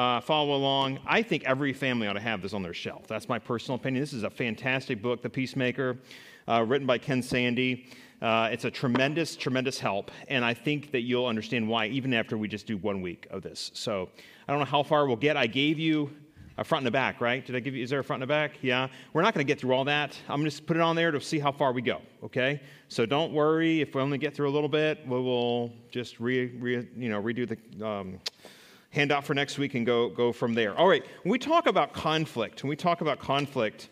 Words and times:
uh, 0.00 0.18
follow 0.18 0.54
along. 0.54 0.98
I 1.06 1.20
think 1.20 1.44
every 1.44 1.74
family 1.74 2.08
ought 2.08 2.14
to 2.14 2.20
have 2.20 2.40
this 2.40 2.54
on 2.54 2.62
their 2.62 2.72
shelf. 2.72 3.06
That's 3.06 3.28
my 3.28 3.38
personal 3.38 3.76
opinion. 3.76 4.02
This 4.02 4.14
is 4.14 4.22
a 4.22 4.30
fantastic 4.30 5.02
book, 5.02 5.20
The 5.20 5.28
Peacemaker, 5.28 5.98
uh, 6.48 6.64
written 6.66 6.86
by 6.86 6.96
Ken 6.96 7.22
Sande. 7.22 7.84
Uh, 8.22 8.48
it's 8.50 8.64
a 8.64 8.70
tremendous, 8.70 9.36
tremendous 9.36 9.78
help, 9.78 10.10
and 10.28 10.42
I 10.42 10.54
think 10.54 10.90
that 10.92 11.02
you'll 11.02 11.26
understand 11.26 11.68
why 11.68 11.86
even 11.88 12.14
after 12.14 12.38
we 12.38 12.48
just 12.48 12.66
do 12.66 12.78
one 12.78 13.02
week 13.02 13.26
of 13.30 13.42
this. 13.42 13.70
So 13.74 14.08
I 14.48 14.52
don't 14.52 14.60
know 14.60 14.66
how 14.66 14.82
far 14.82 15.06
we'll 15.06 15.16
get. 15.16 15.36
I 15.36 15.46
gave 15.46 15.78
you 15.78 16.10
a 16.56 16.64
front 16.64 16.82
and 16.82 16.88
a 16.88 16.90
back, 16.90 17.20
right? 17.20 17.44
Did 17.44 17.56
I 17.56 17.60
give 17.60 17.74
you, 17.74 17.82
is 17.82 17.90
there 17.90 18.00
a 18.00 18.04
front 18.04 18.22
and 18.22 18.30
a 18.30 18.32
back? 18.32 18.52
Yeah. 18.62 18.88
We're 19.12 19.22
not 19.22 19.34
going 19.34 19.46
to 19.46 19.50
get 19.50 19.60
through 19.60 19.74
all 19.74 19.84
that. 19.84 20.16
I'm 20.28 20.48
to 20.48 20.62
put 20.62 20.76
it 20.76 20.82
on 20.82 20.96
there 20.96 21.10
to 21.10 21.20
see 21.20 21.38
how 21.38 21.52
far 21.52 21.72
we 21.72 21.82
go, 21.82 22.00
okay? 22.22 22.60
So 22.88 23.04
don't 23.04 23.32
worry. 23.32 23.80
If 23.80 23.94
we 23.94 24.00
only 24.00 24.18
get 24.18 24.34
through 24.34 24.48
a 24.48 24.54
little 24.54 24.68
bit, 24.68 25.06
we 25.06 25.16
will 25.16 25.72
just 25.90 26.20
re, 26.20 26.46
re 26.58 26.86
you 26.96 27.08
know, 27.08 27.22
redo 27.22 27.48
the 27.48 27.86
um, 27.86 28.18
handout 28.90 29.24
for 29.24 29.34
next 29.34 29.58
week 29.58 29.74
and 29.74 29.86
go, 29.86 30.08
go 30.08 30.32
from 30.32 30.54
there. 30.54 30.76
All 30.76 30.88
right. 30.88 31.04
When 31.22 31.30
we 31.30 31.38
talk 31.38 31.66
about 31.66 31.92
conflict, 31.92 32.62
when 32.62 32.70
we 32.70 32.76
talk 32.76 33.00
about 33.00 33.20
conflict, 33.20 33.88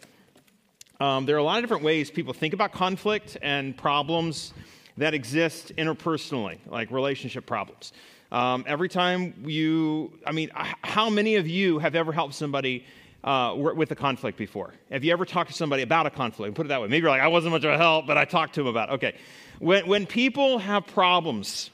um, 1.01 1.27
there 1.27 1.37
are 1.37 1.39
a 1.39 1.45
lot 1.45 1.59
of 1.59 1.63
different 1.63 1.85
ways 1.85 2.11
people 2.11 2.35
think 2.35 2.55
about 2.55 2.73
conflict 2.73 3.37
and 3.41 3.77
problems 3.77 4.53
that 4.97 5.15
exist 5.15 5.73
interpersonally, 5.77 6.59
like 6.67 6.91
relationship 6.91 7.47
problems. 7.47 7.93
Um, 8.33 8.65
every 8.67 8.89
time 8.89 9.33
you, 9.47 10.13
I 10.27 10.33
mean, 10.33 10.51
how 10.55 11.09
many 11.09 11.37
of 11.37 11.47
you 11.47 11.79
have 11.79 11.95
ever 11.95 12.13
helped 12.13 12.35
somebody 12.35 12.85
uh, 13.23 13.55
with 13.57 13.91
a 13.93 13.95
conflict 13.95 14.37
before? 14.37 14.75
Have 14.91 15.05
you 15.05 15.13
ever 15.13 15.25
talked 15.25 15.51
to 15.51 15.57
somebody 15.57 15.83
about 15.83 16.07
a 16.07 16.11
conflict? 16.11 16.55
Put 16.57 16.67
it 16.67 16.71
that 16.71 16.81
way. 16.81 16.89
Maybe 16.89 17.03
you're 17.03 17.11
like, 17.11 17.23
I 17.23 17.29
wasn't 17.29 17.53
much 17.53 17.65
of 17.65 17.73
a 17.73 17.79
help, 17.79 18.07
but 18.07 18.19
I 18.19 18.25
talked 18.25 18.55
to 18.55 18.61
them 18.61 18.67
about 18.67 18.91
it. 18.91 18.93
Okay. 18.95 19.15
When, 19.61 19.87
when 19.87 20.07
people 20.07 20.59
have 20.59 20.87
problems, 20.89 21.71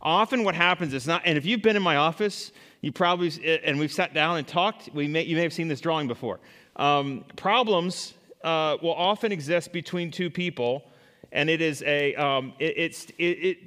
often 0.00 0.44
what 0.44 0.54
happens 0.54 0.94
is 0.94 1.06
not, 1.06 1.22
and 1.24 1.36
if 1.36 1.44
you've 1.44 1.62
been 1.62 1.76
in 1.76 1.82
my 1.82 1.96
office, 1.96 2.52
you 2.80 2.92
probably, 2.92 3.60
and 3.64 3.78
we've 3.78 3.92
sat 3.92 4.14
down 4.14 4.38
and 4.38 4.46
talked, 4.46 4.88
we 4.94 5.08
may, 5.08 5.22
you 5.22 5.36
may 5.36 5.42
have 5.42 5.52
seen 5.52 5.68
this 5.68 5.80
drawing 5.80 6.06
before. 6.06 6.40
Um, 6.76 7.24
problems 7.36 8.14
uh, 8.44 8.76
will 8.82 8.94
often 8.94 9.32
exist 9.32 9.72
between 9.72 10.10
two 10.10 10.30
people, 10.30 10.84
and 11.32 11.50
it 11.50 11.60
is 11.60 11.82
a, 11.82 12.14
um, 12.14 12.52
it, 12.58 12.76
it, 13.18 13.24
it 13.24 13.58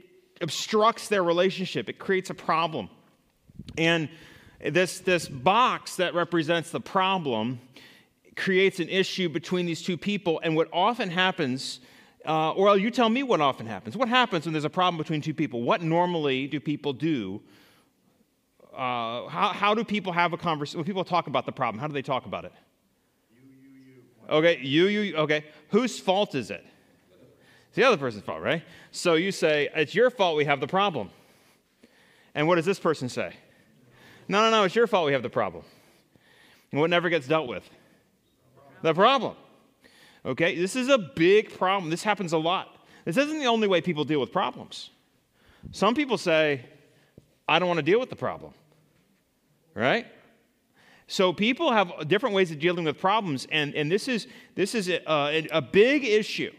obstructs 0.42 1.08
their 1.08 1.24
relationship, 1.24 1.90
it 1.90 2.00
creates 2.00 2.30
a 2.30 2.34
problem. 2.34 2.90
And 3.78 4.10
this, 4.64 5.00
this 5.00 5.28
box 5.28 5.98
that 5.98 6.14
represents 6.14 6.72
the 6.72 6.82
problem 6.82 7.60
creates 8.36 8.80
an 8.80 8.90
issue 8.90 9.30
between 9.30 9.66
these 9.66 9.82
two 9.82 9.98
people. 9.98 10.40
And 10.44 10.56
what 10.56 10.70
often 10.72 11.10
happens, 11.10 11.80
uh, 12.26 12.52
or 12.52 12.78
you 12.78 12.92
tell 12.92 13.10
me 13.10 13.24
what 13.24 13.42
often 13.42 13.66
happens. 13.66 13.98
What 13.98 14.10
happens 14.10 14.46
when 14.46 14.54
there's 14.54 14.66
a 14.66 14.70
problem 14.70 14.98
between 14.98 15.22
two 15.22 15.34
people? 15.34 15.62
What 15.64 15.82
normally 15.82 16.48
do 16.48 16.60
people 16.60 16.94
do? 16.94 17.42
Uh, 18.74 19.28
how, 19.28 19.50
how 19.54 19.74
do 19.74 19.84
people 19.84 20.14
have 20.14 20.34
a 20.34 20.38
conversation? 20.38 20.80
When 20.80 20.86
people 20.86 21.04
talk 21.04 21.28
about 21.28 21.46
the 21.46 21.52
problem, 21.52 21.80
how 21.80 21.88
do 21.88 21.94
they 21.94 22.02
talk 22.02 22.26
about 22.26 22.46
it? 22.46 22.54
You, 23.34 23.42
you, 23.42 23.94
you. 23.96 24.30
Okay, 24.30 24.60
you, 24.62 24.88
you, 24.88 25.16
okay. 25.18 25.46
Whose 25.70 26.00
fault 26.00 26.36
is 26.36 26.52
it? 26.52 26.66
It's 27.68 27.76
the 27.76 27.84
other 27.84 27.98
person's 27.98 28.24
fault, 28.24 28.42
right? 28.42 28.64
So 28.92 29.16
you 29.16 29.32
say, 29.32 29.70
It's 29.74 29.96
your 29.96 30.10
fault 30.10 30.38
we 30.38 30.46
have 30.46 30.60
the 30.60 30.68
problem. 30.68 31.10
And 32.36 32.48
what 32.48 32.56
does 32.56 32.66
this 32.66 32.80
person 32.80 33.10
say? 33.10 33.34
No, 34.28 34.42
no, 34.44 34.52
no, 34.52 34.64
it's 34.64 34.76
your 34.76 34.88
fault 34.88 35.06
we 35.06 35.14
have 35.14 35.24
the 35.24 35.30
problem. 35.30 35.64
And 36.72 36.80
what 36.80 36.90
never 36.90 37.10
gets 37.10 37.28
dealt 37.28 37.48
with? 37.48 37.70
The 38.82 38.94
problem. 38.94 39.36
Okay, 40.26 40.56
this 40.56 40.76
is 40.76 40.90
a 40.90 40.98
big 40.98 41.58
problem. 41.58 41.90
This 41.90 42.04
happens 42.04 42.34
a 42.34 42.38
lot. 42.38 42.86
This 43.06 43.18
isn't 43.18 43.40
the 43.40 43.48
only 43.48 43.68
way 43.68 43.82
people 43.82 44.04
deal 44.04 44.20
with 44.20 44.32
problems. 44.32 44.92
Some 45.72 45.96
people 45.96 46.18
say, 46.18 46.66
I 47.48 47.60
don't 47.60 47.68
want 47.68 47.80
to 47.80 47.84
deal 47.84 48.00
with 48.00 48.10
the 48.10 48.16
problem. 48.16 48.54
Right? 49.74 50.06
So 51.08 51.34
people 51.34 51.72
have 51.72 52.08
different 52.08 52.36
ways 52.36 52.52
of 52.52 52.60
dealing 52.60 52.86
with 52.86 53.00
problems, 53.00 53.48
and, 53.52 53.74
and 53.76 53.92
this 53.92 54.08
is, 54.08 54.28
this 54.56 54.76
is 54.76 54.88
a, 54.90 55.02
a, 55.08 55.48
a 55.52 55.62
big 55.62 56.06
issue 56.06 56.52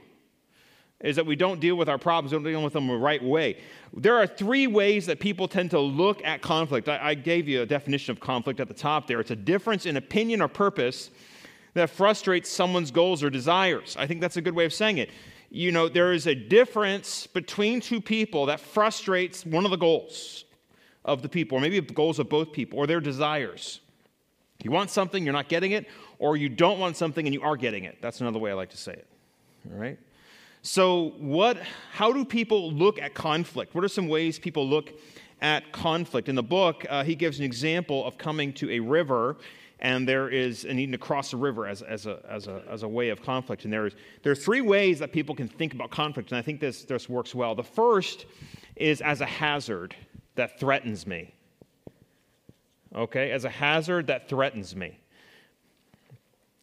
is 1.02 1.16
that 1.16 1.26
we 1.26 1.34
don't 1.34 1.60
deal 1.60 1.74
with 1.74 1.88
our 1.88 1.98
problems, 1.98 2.32
we 2.32 2.36
don't 2.36 2.44
deal 2.44 2.62
with 2.62 2.74
them 2.74 2.86
the 2.86 2.94
right 2.94 3.22
way. 3.22 3.58
There 3.92 4.16
are 4.16 4.26
three 4.26 4.66
ways 4.66 5.06
that 5.06 5.18
people 5.20 5.48
tend 5.48 5.70
to 5.72 5.80
look 5.80 6.24
at 6.24 6.42
conflict. 6.42 6.88
I, 6.88 6.98
I 7.02 7.14
gave 7.14 7.48
you 7.48 7.62
a 7.62 7.66
definition 7.66 8.12
of 8.12 8.20
conflict 8.20 8.60
at 8.60 8.68
the 8.68 8.74
top 8.74 9.06
there. 9.06 9.20
It's 9.20 9.32
a 9.32 9.36
difference 9.36 9.84
in 9.84 9.96
opinion 9.96 10.40
or 10.40 10.48
purpose 10.48 11.10
that 11.74 11.90
frustrates 11.90 12.50
someone's 12.50 12.90
goals 12.90 13.22
or 13.22 13.30
desires. 13.30 13.96
I 13.98 14.06
think 14.06 14.20
that's 14.20 14.36
a 14.36 14.42
good 14.42 14.54
way 14.54 14.64
of 14.64 14.72
saying 14.72 14.98
it. 14.98 15.10
You 15.50 15.72
know, 15.72 15.88
there 15.88 16.12
is 16.12 16.26
a 16.26 16.34
difference 16.34 17.26
between 17.26 17.80
two 17.80 18.00
people 18.00 18.46
that 18.46 18.60
frustrates 18.60 19.44
one 19.44 19.64
of 19.64 19.70
the 19.70 19.76
goals 19.76 20.44
of 21.04 21.22
the 21.22 21.28
people, 21.28 21.58
or 21.58 21.60
maybe 21.60 21.80
the 21.80 21.92
goals 21.92 22.18
of 22.18 22.28
both 22.28 22.52
people, 22.52 22.78
or 22.78 22.86
their 22.86 23.00
desires. 23.00 23.80
You 24.62 24.70
want 24.70 24.90
something, 24.90 25.24
you're 25.24 25.32
not 25.32 25.48
getting 25.48 25.72
it, 25.72 25.86
or 26.18 26.36
you 26.36 26.48
don't 26.48 26.78
want 26.78 26.96
something 26.96 27.26
and 27.26 27.34
you 27.34 27.42
are 27.42 27.56
getting 27.56 27.84
it. 27.84 27.98
That's 28.00 28.20
another 28.20 28.38
way 28.38 28.50
I 28.50 28.54
like 28.54 28.70
to 28.70 28.76
say 28.76 28.92
it. 28.92 29.06
All 29.70 29.78
right? 29.78 29.98
So, 30.62 31.14
what, 31.18 31.58
how 31.92 32.12
do 32.12 32.24
people 32.24 32.72
look 32.72 33.00
at 33.00 33.14
conflict? 33.14 33.74
What 33.74 33.82
are 33.82 33.88
some 33.88 34.06
ways 34.06 34.38
people 34.38 34.68
look 34.68 34.92
at 35.40 35.72
conflict? 35.72 36.28
In 36.28 36.36
the 36.36 36.42
book, 36.42 36.86
uh, 36.88 37.02
he 37.02 37.16
gives 37.16 37.40
an 37.40 37.44
example 37.44 38.06
of 38.06 38.16
coming 38.16 38.52
to 38.54 38.70
a 38.70 38.78
river, 38.78 39.36
and 39.82 40.08
there 40.08 40.28
is 40.28 40.64
a 40.64 40.72
need 40.72 40.92
to 40.92 40.98
cross 40.98 41.32
a 41.32 41.36
river 41.36 41.66
as, 41.66 41.82
as, 41.82 42.06
a, 42.06 42.20
as, 42.30 42.46
a, 42.46 42.62
as 42.70 42.84
a 42.84 42.88
way 42.88 43.08
of 43.08 43.20
conflict. 43.20 43.64
And 43.64 43.72
there, 43.72 43.86
is, 43.86 43.94
there 44.22 44.30
are 44.30 44.36
three 44.36 44.60
ways 44.60 45.00
that 45.00 45.12
people 45.12 45.34
can 45.34 45.48
think 45.48 45.74
about 45.74 45.90
conflict, 45.90 46.30
and 46.30 46.38
I 46.38 46.42
think 46.42 46.60
this, 46.60 46.84
this 46.84 47.08
works 47.08 47.34
well. 47.34 47.56
The 47.56 47.64
first 47.64 48.26
is 48.76 49.00
as 49.00 49.20
a 49.20 49.26
hazard 49.26 49.96
that 50.36 50.58
threatens 50.60 51.04
me. 51.04 51.34
Okay, 52.94 53.32
as 53.32 53.44
a 53.44 53.50
hazard 53.50 54.06
that 54.06 54.28
threatens 54.28 54.76
me. 54.76 54.98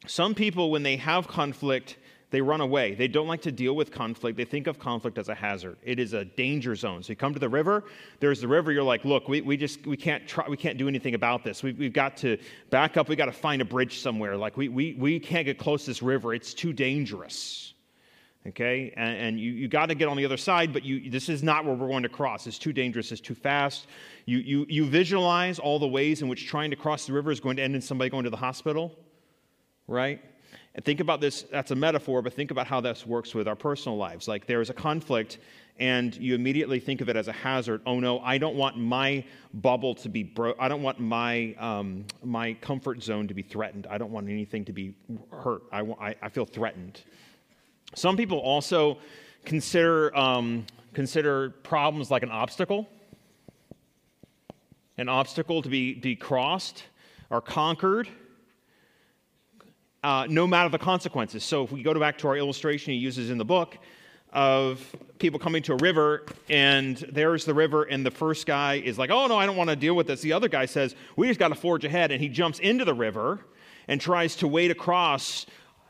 Some 0.08 0.34
people, 0.34 0.72
when 0.72 0.84
they 0.84 0.96
have 0.96 1.28
conflict, 1.28 1.97
they 2.31 2.41
run 2.41 2.62
away. 2.62 2.94
They 2.94 3.07
don't 3.07 3.28
like 3.28 3.41
to 3.41 3.51
deal 3.51 3.75
with 3.75 3.91
conflict. 3.91 4.38
They 4.38 4.45
think 4.45 4.67
of 4.67 4.78
conflict 4.78 5.17
as 5.17 5.29
a 5.29 5.35
hazard. 5.35 5.78
It 5.84 6.00
is 6.00 6.13
a 6.13 6.25
danger 6.25 6.75
zone. 6.75 7.01
So 7.01 7.09
you 7.09 7.16
come 7.16 7.34
to 7.34 7.40
the 7.40 7.50
river, 7.50 7.85
there's 8.19 8.40
the 8.41 8.47
river, 8.47 8.72
you're 8.72 8.84
like, 8.84 9.03
look, 9.03 9.28
we, 9.28 9.41
we 9.41 9.57
just 9.57 9.85
we 9.88 9.97
can't 9.97 10.28
try, 10.28 10.47
we 10.47 10.57
can't 10.57 10.78
do 10.78 10.88
anything 10.88 11.16
about 11.16 11.44
this. 11.44 11.63
We, 11.63 11.73
we've 11.73 11.94
got 11.94 12.16
to 12.17 12.38
back 12.69 12.97
up, 12.97 13.09
we 13.09 13.16
got 13.16 13.25
to 13.25 13.31
find 13.31 13.62
a 13.62 13.66
bridge 13.66 14.00
somewhere. 14.00 14.38
Like 14.38 14.57
we, 14.57 14.69
we, 14.69 14.95
we 15.00 15.19
can't 15.19 15.45
get 15.45 15.57
close 15.57 15.85
to 15.85 15.91
this 15.91 16.03
river. 16.03 16.34
It's 16.34 16.53
too 16.53 16.72
dangerous. 16.72 17.73
Okay? 18.47 18.94
And, 18.96 19.17
and 19.17 19.40
you, 19.40 19.51
you 19.51 19.67
got 19.67 19.88
to 19.88 19.96
get 19.96 20.07
on 20.07 20.16
the 20.16 20.25
other 20.25 20.38
side, 20.38 20.72
but 20.72 20.85
you, 20.85 21.09
this 21.09 21.29
is 21.29 21.41
not 21.41 21.66
where 21.66 21.73
we're 21.73 21.88
going 21.88 22.03
to 22.03 22.09
cross. 22.09 22.46
It's 22.46 22.59
too 22.59 22.73
dangerous, 22.73 23.11
it's 23.11 23.22
too 23.22 23.35
fast. 23.35 23.88
You, 24.25 24.38
you, 24.38 24.66
you 24.69 24.85
visualize 24.85 25.57
all 25.57 25.79
the 25.79 25.88
ways 25.88 26.22
in 26.22 26.28
which 26.28 26.47
trying 26.47 26.69
to 26.69 26.75
cross 26.75 27.07
the 27.07 27.13
river 27.13 27.31
is 27.31 27.40
going 27.40 27.57
to 27.57 27.63
end 27.63 27.73
in 27.75 27.81
somebody 27.81 28.09
going 28.11 28.23
to 28.23 28.29
the 28.29 28.38
hospital, 28.38 28.96
right? 29.88 30.22
And 30.75 30.85
think 30.85 31.00
about 31.00 31.19
this, 31.19 31.44
that's 31.44 31.72
a 31.72 31.75
metaphor, 31.75 32.22
but 32.22 32.34
think 32.34 32.52
about 32.52 32.68
how 32.68 32.80
this 32.80 33.06
works 33.06 33.34
with 33.34 33.47
our 33.47 33.56
personal 33.56 33.97
lives. 33.97 34.28
Like 34.28 34.46
there 34.46 34.62
is 34.62 34.69
a 34.69 34.74
conflict, 34.74 35.40
and 35.80 36.16
you 36.16 36.35
immediately 36.35 36.80
think 36.80 37.02
of 37.02 37.09
it 37.09 37.16
as 37.16 37.28
a 37.28 37.31
hazard. 37.31 37.81
Oh 37.85 38.00
no, 38.00 38.19
I 38.19 38.38
don't 38.38 38.56
want 38.56 38.78
my 38.78 39.24
bubble 39.53 39.96
to 39.96 40.09
be 40.09 40.24
broke. 40.24 40.58
I 40.59 40.68
don't 40.68 40.84
want 40.84 41.00
my, 41.00 41.56
um, 41.58 42.06
my 42.24 42.53
comfort 42.53 43.02
zone 43.02 43.28
to 43.28 43.34
be 43.34 43.41
threatened. 43.41 43.88
I 43.90 43.97
don't 43.97 44.12
want 44.12 44.29
anything 44.29 44.63
to 44.66 44.74
be 44.74 44.94
hurt. 45.31 45.63
I, 45.72 45.81
I, 45.81 46.16
I 46.22 46.29
feel 46.29 46.46
threatened. 46.46 47.02
Some 47.96 48.16
people 48.16 48.38
also 48.38 49.00
consider, 49.46 50.16
um, 50.16 50.66
consider 50.94 51.50
problems 51.50 52.12
like 52.12 52.22
an 52.22 52.29
obstacle, 52.31 52.88
an 54.97 55.09
obstacle 55.09 55.62
to 55.63 55.69
be, 55.69 55.96
be 55.96 56.16
crossed 56.16 56.84
or 57.31 57.41
conquered 57.41 58.08
uh, 60.03 60.27
no 60.29 60.47
matter 60.47 60.69
the 60.69 60.79
consequences. 60.79 61.43
So 61.43 61.63
if 61.63 61.71
we 61.71 61.83
go 61.83 61.93
back 61.99 62.17
to 62.19 62.27
our 62.27 62.37
illustration 62.37 62.93
he 62.93 62.99
uses 62.99 63.29
in 63.29 63.37
the 63.37 63.45
book 63.45 63.77
of 64.31 64.95
people 65.17 65.39
coming 65.39 65.63
to 65.63 65.73
a 65.73 65.77
river 65.77 66.25
and 66.49 66.97
there's 67.11 67.45
the 67.45 67.53
river 67.53 67.83
and 67.83 68.05
the 68.05 68.11
first 68.11 68.45
guy 68.45 68.75
is 68.75 68.97
like, 68.97 69.09
oh 69.09 69.27
no, 69.27 69.37
I 69.37 69.45
don't 69.45 69.57
want 69.57 69.69
to 69.69 69.75
deal 69.75 69.95
with 69.95 70.07
this. 70.07 70.21
The 70.21 70.33
other 70.33 70.47
guy 70.47 70.65
says, 70.65 70.95
we 71.15 71.27
just 71.27 71.39
got 71.39 71.49
to 71.49 71.55
forge 71.55 71.83
ahead. 71.83 72.11
And 72.11 72.21
he 72.21 72.29
jumps 72.29 72.59
into 72.59 72.85
the 72.85 72.93
river 72.93 73.40
and 73.87 73.99
tries 73.99 74.35
to 74.37 74.47
wade 74.47 74.72
across 74.72 75.46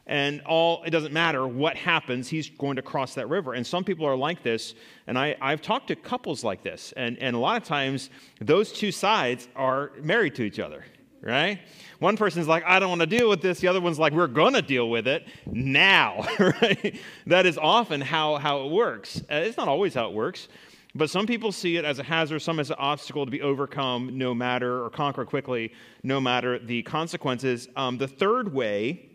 and 0.07 0.41
all 0.41 0.81
it 0.85 0.89
doesn't 0.89 1.13
matter 1.13 1.47
what 1.47 1.77
happens 1.77 2.27
he's 2.27 2.50
going 2.50 2.75
to 2.77 2.81
cross 2.81 3.13
that 3.13 3.29
river 3.29 3.53
and 3.53 3.65
some 3.65 3.83
people 3.83 4.05
are 4.05 4.15
like 4.15 4.41
this 4.41 4.73
and 5.05 5.19
I, 5.19 5.38
i've 5.39 5.62
talked 5.62 5.89
to 5.89 5.95
couples 5.95 6.44
like 6.44 6.63
this 6.63 6.94
and, 6.97 7.17
and 7.19 7.35
a 7.35 7.39
lot 7.39 7.62
of 7.62 7.63
times 7.63 8.09
those 8.41 8.71
two 8.71 8.91
sides 8.91 9.47
are 9.55 9.91
married 10.01 10.33
to 10.35 10.44
each 10.44 10.57
other 10.57 10.83
right 11.21 11.60
one 12.00 12.16
person's 12.16 12.48
like, 12.48 12.63
I 12.66 12.80
don't 12.80 12.89
want 12.89 13.01
to 13.01 13.07
deal 13.07 13.30
with 13.30 13.42
this. 13.42 13.60
The 13.60 13.68
other 13.68 13.81
one's 13.81 14.00
like, 14.00 14.13
we're 14.13 14.27
going 14.27 14.54
to 14.54 14.62
deal 14.62 14.89
with 14.89 15.06
it 15.06 15.27
now, 15.45 16.25
right? 16.39 16.98
That 17.27 17.45
is 17.45 17.57
often 17.57 18.01
how, 18.01 18.38
how 18.38 18.66
it 18.66 18.71
works. 18.71 19.21
Uh, 19.30 19.36
it's 19.36 19.57
not 19.57 19.68
always 19.68 19.94
how 19.94 20.07
it 20.07 20.13
works, 20.13 20.48
but 20.95 21.10
some 21.10 21.27
people 21.27 21.51
see 21.51 21.75
it 21.75 21.83
as 21.83 22.00
a 22.00 22.04
hazard, 22.04 22.39
some 22.39 22.60
as 22.60 22.69
an 22.69 22.77
obstacle 22.80 23.25
to 23.25 23.31
be 23.31 23.42
overcome 23.42 24.18
no 24.18 24.33
matter, 24.33 24.83
or 24.83 24.89
conquer 24.89 25.25
quickly 25.25 25.74
no 26.04 26.21
matter 26.21 26.57
the 26.57 26.81
consequences. 26.83 27.68
Um, 27.75 27.98
the 27.98 28.07
third 28.07 28.54
way 28.54 29.10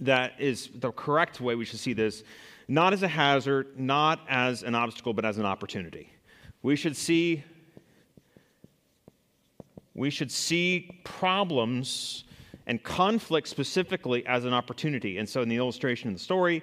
that 0.00 0.40
is 0.40 0.70
the 0.74 0.92
correct 0.92 1.40
way 1.40 1.56
we 1.56 1.66
should 1.66 1.80
see 1.80 1.92
this, 1.92 2.24
not 2.68 2.92
as 2.94 3.02
a 3.02 3.08
hazard, 3.08 3.78
not 3.78 4.20
as 4.28 4.62
an 4.62 4.74
obstacle, 4.74 5.12
but 5.12 5.26
as 5.26 5.36
an 5.36 5.44
opportunity. 5.44 6.10
We 6.62 6.74
should 6.74 6.96
see 6.96 7.44
We 9.98 10.10
should 10.10 10.30
see 10.30 11.00
problems 11.04 12.24
and 12.66 12.82
conflict 12.82 13.48
specifically 13.48 14.24
as 14.26 14.44
an 14.44 14.52
opportunity. 14.52 15.18
And 15.18 15.28
so, 15.28 15.42
in 15.42 15.48
the 15.48 15.56
illustration 15.56 16.08
in 16.08 16.14
the 16.14 16.20
story, 16.20 16.62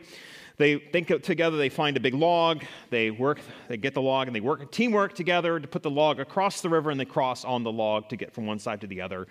they 0.58 0.78
think 0.78 1.08
together, 1.22 1.58
they 1.58 1.68
find 1.68 1.98
a 1.98 2.00
big 2.00 2.14
log, 2.14 2.64
they 2.90 3.12
work, 3.12 3.40
they 3.68 3.76
get 3.76 3.94
the 3.94 4.02
log, 4.02 4.28
and 4.28 4.36
they 4.36 4.40
work 4.40 4.72
teamwork 4.72 5.14
together 5.14 5.60
to 5.60 5.68
put 5.68 5.84
the 5.84 5.90
log 5.90 6.20
across 6.20 6.62
the 6.62 6.70
river, 6.70 6.92
and 6.92 7.00
they 7.00 7.06
cross 7.06 7.44
on 7.44 7.64
the 7.64 7.72
log 7.72 8.08
to 8.10 8.16
get 8.16 8.34
from 8.34 8.46
one 8.46 8.58
side 8.58 8.80
to 8.82 8.88
the 8.88 9.02
other. 9.02 9.28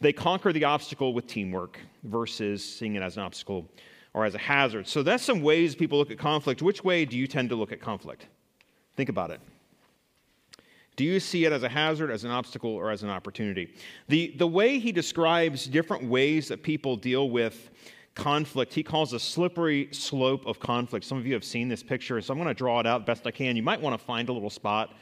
They 0.00 0.12
conquer 0.12 0.52
the 0.52 0.64
obstacle 0.64 1.12
with 1.12 1.26
teamwork 1.26 1.78
versus 2.04 2.64
seeing 2.64 2.94
it 2.94 3.02
as 3.02 3.16
an 3.16 3.22
obstacle 3.22 3.70
or 4.14 4.24
as 4.24 4.34
a 4.34 4.38
hazard. 4.38 4.88
So 4.88 5.02
that's 5.02 5.22
some 5.22 5.42
ways 5.42 5.74
people 5.74 5.98
look 5.98 6.10
at 6.10 6.18
conflict. 6.18 6.62
Which 6.62 6.82
way 6.82 7.04
do 7.04 7.18
you 7.18 7.26
tend 7.26 7.50
to 7.50 7.56
look 7.56 7.70
at 7.70 7.80
conflict? 7.80 8.26
Think 8.96 9.10
about 9.10 9.30
it. 9.30 9.40
Do 10.96 11.04
you 11.04 11.20
see 11.20 11.44
it 11.46 11.52
as 11.52 11.62
a 11.62 11.68
hazard, 11.68 12.10
as 12.10 12.24
an 12.24 12.30
obstacle, 12.30 12.70
or 12.70 12.90
as 12.90 13.02
an 13.02 13.08
opportunity? 13.08 13.72
The, 14.08 14.34
the 14.36 14.46
way 14.46 14.78
he 14.78 14.92
describes 14.92 15.66
different 15.66 16.04
ways 16.04 16.48
that 16.48 16.62
people 16.62 16.96
deal 16.96 17.30
with 17.30 17.70
conflict, 18.14 18.74
he 18.74 18.82
calls 18.82 19.14
a 19.14 19.18
slippery 19.18 19.88
slope 19.90 20.44
of 20.46 20.60
conflict. 20.60 21.06
Some 21.06 21.16
of 21.16 21.26
you 21.26 21.32
have 21.32 21.44
seen 21.44 21.68
this 21.68 21.82
picture, 21.82 22.20
so 22.20 22.32
I'm 22.32 22.38
going 22.38 22.48
to 22.48 22.54
draw 22.54 22.78
it 22.80 22.86
out 22.86 23.06
best 23.06 23.26
I 23.26 23.30
can. 23.30 23.56
You 23.56 23.62
might 23.62 23.80
want 23.80 23.98
to 23.98 24.04
find 24.04 24.28
a 24.28 24.32
little 24.32 24.50
spot 24.50 24.94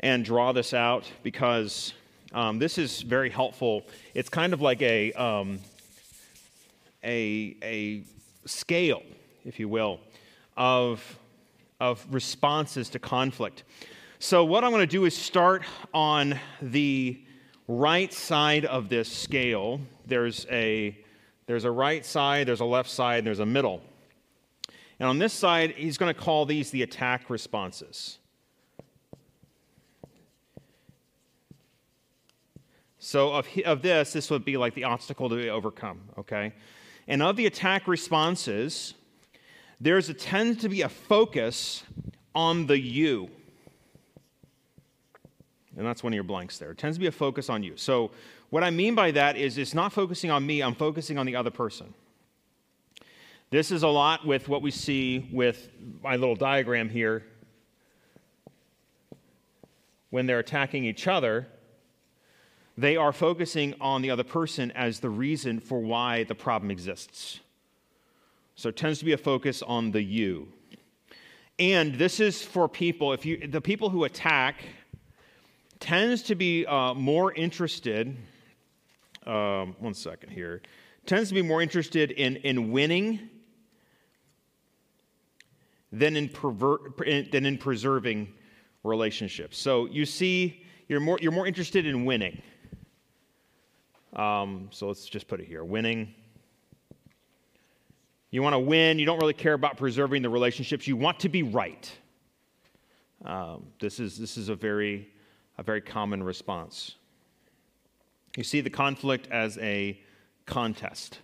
and 0.00 0.24
draw 0.24 0.52
this 0.52 0.72
out 0.72 1.10
because 1.24 1.92
um, 2.32 2.58
this 2.58 2.78
is 2.78 3.02
very 3.02 3.30
helpful. 3.30 3.82
It's 4.14 4.28
kind 4.28 4.52
of 4.52 4.60
like 4.60 4.80
a, 4.82 5.12
um, 5.14 5.58
a, 7.02 7.56
a 7.62 8.02
scale, 8.44 9.02
if 9.44 9.58
you 9.58 9.68
will, 9.68 9.98
of, 10.56 11.18
of 11.80 12.06
responses 12.10 12.88
to 12.90 13.00
conflict. 13.00 13.64
So, 14.18 14.46
what 14.46 14.64
I'm 14.64 14.70
going 14.70 14.80
to 14.80 14.86
do 14.86 15.04
is 15.04 15.14
start 15.14 15.62
on 15.92 16.40
the 16.62 17.22
right 17.68 18.10
side 18.10 18.64
of 18.64 18.88
this 18.88 19.12
scale. 19.12 19.78
There's 20.06 20.46
a, 20.50 20.96
there's 21.44 21.64
a 21.64 21.70
right 21.70 22.04
side, 22.04 22.48
there's 22.48 22.60
a 22.60 22.64
left 22.64 22.88
side, 22.88 23.26
there's 23.26 23.40
a 23.40 23.46
middle. 23.46 23.82
And 24.98 25.06
on 25.06 25.18
this 25.18 25.34
side, 25.34 25.72
he's 25.72 25.98
going 25.98 26.14
to 26.14 26.18
call 26.18 26.46
these 26.46 26.70
the 26.70 26.80
attack 26.82 27.28
responses. 27.28 28.16
So, 32.98 33.34
of, 33.34 33.46
of 33.66 33.82
this, 33.82 34.14
this 34.14 34.30
would 34.30 34.46
be 34.46 34.56
like 34.56 34.74
the 34.74 34.84
obstacle 34.84 35.28
to 35.28 35.36
be 35.36 35.50
overcome, 35.50 36.00
okay? 36.18 36.54
And 37.06 37.22
of 37.22 37.36
the 37.36 37.44
attack 37.44 37.86
responses, 37.86 38.94
there's 39.78 40.08
a 40.08 40.14
tends 40.14 40.62
to 40.62 40.70
be 40.70 40.80
a 40.80 40.88
focus 40.88 41.82
on 42.34 42.66
the 42.66 42.80
you. 42.80 43.28
And 45.76 45.86
that's 45.86 46.02
one 46.02 46.12
of 46.12 46.14
your 46.14 46.24
blanks 46.24 46.58
there. 46.58 46.70
It 46.70 46.78
tends 46.78 46.96
to 46.96 47.00
be 47.00 47.06
a 47.06 47.12
focus 47.12 47.50
on 47.50 47.62
you. 47.62 47.76
So, 47.76 48.10
what 48.50 48.62
I 48.62 48.70
mean 48.70 48.94
by 48.94 49.10
that 49.10 49.36
is 49.36 49.58
it's 49.58 49.74
not 49.74 49.92
focusing 49.92 50.30
on 50.30 50.46
me, 50.46 50.62
I'm 50.62 50.74
focusing 50.74 51.18
on 51.18 51.26
the 51.26 51.36
other 51.36 51.50
person. 51.50 51.92
This 53.50 53.70
is 53.70 53.82
a 53.82 53.88
lot 53.88 54.26
with 54.26 54.48
what 54.48 54.62
we 54.62 54.70
see 54.70 55.28
with 55.32 55.68
my 56.02 56.16
little 56.16 56.36
diagram 56.36 56.88
here. 56.88 57.24
When 60.10 60.26
they're 60.26 60.38
attacking 60.38 60.84
each 60.84 61.06
other, 61.06 61.46
they 62.78 62.96
are 62.96 63.12
focusing 63.12 63.74
on 63.80 64.02
the 64.02 64.10
other 64.10 64.24
person 64.24 64.70
as 64.72 65.00
the 65.00 65.10
reason 65.10 65.60
for 65.60 65.80
why 65.80 66.24
the 66.24 66.34
problem 66.34 66.70
exists. 66.70 67.40
So 68.54 68.68
it 68.70 68.76
tends 68.76 68.98
to 69.00 69.04
be 69.04 69.12
a 69.12 69.18
focus 69.18 69.62
on 69.62 69.90
the 69.90 70.02
you. 70.02 70.48
And 71.58 71.94
this 71.94 72.20
is 72.20 72.42
for 72.42 72.68
people, 72.68 73.12
if 73.12 73.24
you, 73.24 73.46
the 73.46 73.60
people 73.60 73.90
who 73.90 74.04
attack 74.04 74.56
tends 75.80 76.22
to 76.22 76.34
be 76.34 76.66
uh, 76.66 76.94
more 76.94 77.32
interested, 77.32 78.16
um, 79.26 79.76
one 79.78 79.94
second 79.94 80.30
here, 80.30 80.62
tends 81.04 81.28
to 81.28 81.34
be 81.34 81.42
more 81.42 81.62
interested 81.62 82.10
in, 82.10 82.36
in 82.36 82.72
winning 82.72 83.30
than 85.92 86.16
in, 86.16 86.28
perver- 86.28 87.30
than 87.30 87.46
in 87.46 87.58
preserving 87.58 88.32
relationships. 88.84 89.58
So 89.58 89.86
you 89.86 90.04
see, 90.04 90.64
you're 90.88 91.00
more, 91.00 91.18
you're 91.20 91.32
more 91.32 91.46
interested 91.46 91.86
in 91.86 92.04
winning. 92.04 92.40
Um, 94.12 94.68
so 94.70 94.86
let's 94.88 95.06
just 95.06 95.28
put 95.28 95.40
it 95.40 95.46
here 95.46 95.64
winning. 95.64 96.14
You 98.30 98.42
want 98.42 98.54
to 98.54 98.58
win. 98.58 98.98
You 98.98 99.06
don't 99.06 99.18
really 99.18 99.34
care 99.34 99.54
about 99.54 99.76
preserving 99.76 100.22
the 100.22 100.30
relationships. 100.30 100.86
You 100.86 100.96
want 100.96 101.20
to 101.20 101.28
be 101.28 101.42
right. 101.42 101.90
Um, 103.24 103.66
this, 103.80 104.00
is, 104.00 104.18
this 104.18 104.36
is 104.36 104.48
a 104.48 104.54
very 104.54 105.08
a 105.58 105.62
very 105.62 105.80
common 105.80 106.22
response. 106.22 106.96
You 108.36 108.44
see 108.44 108.60
the 108.60 108.70
conflict 108.70 109.28
as 109.30 109.56
a 109.58 109.98
contest. 110.44 111.20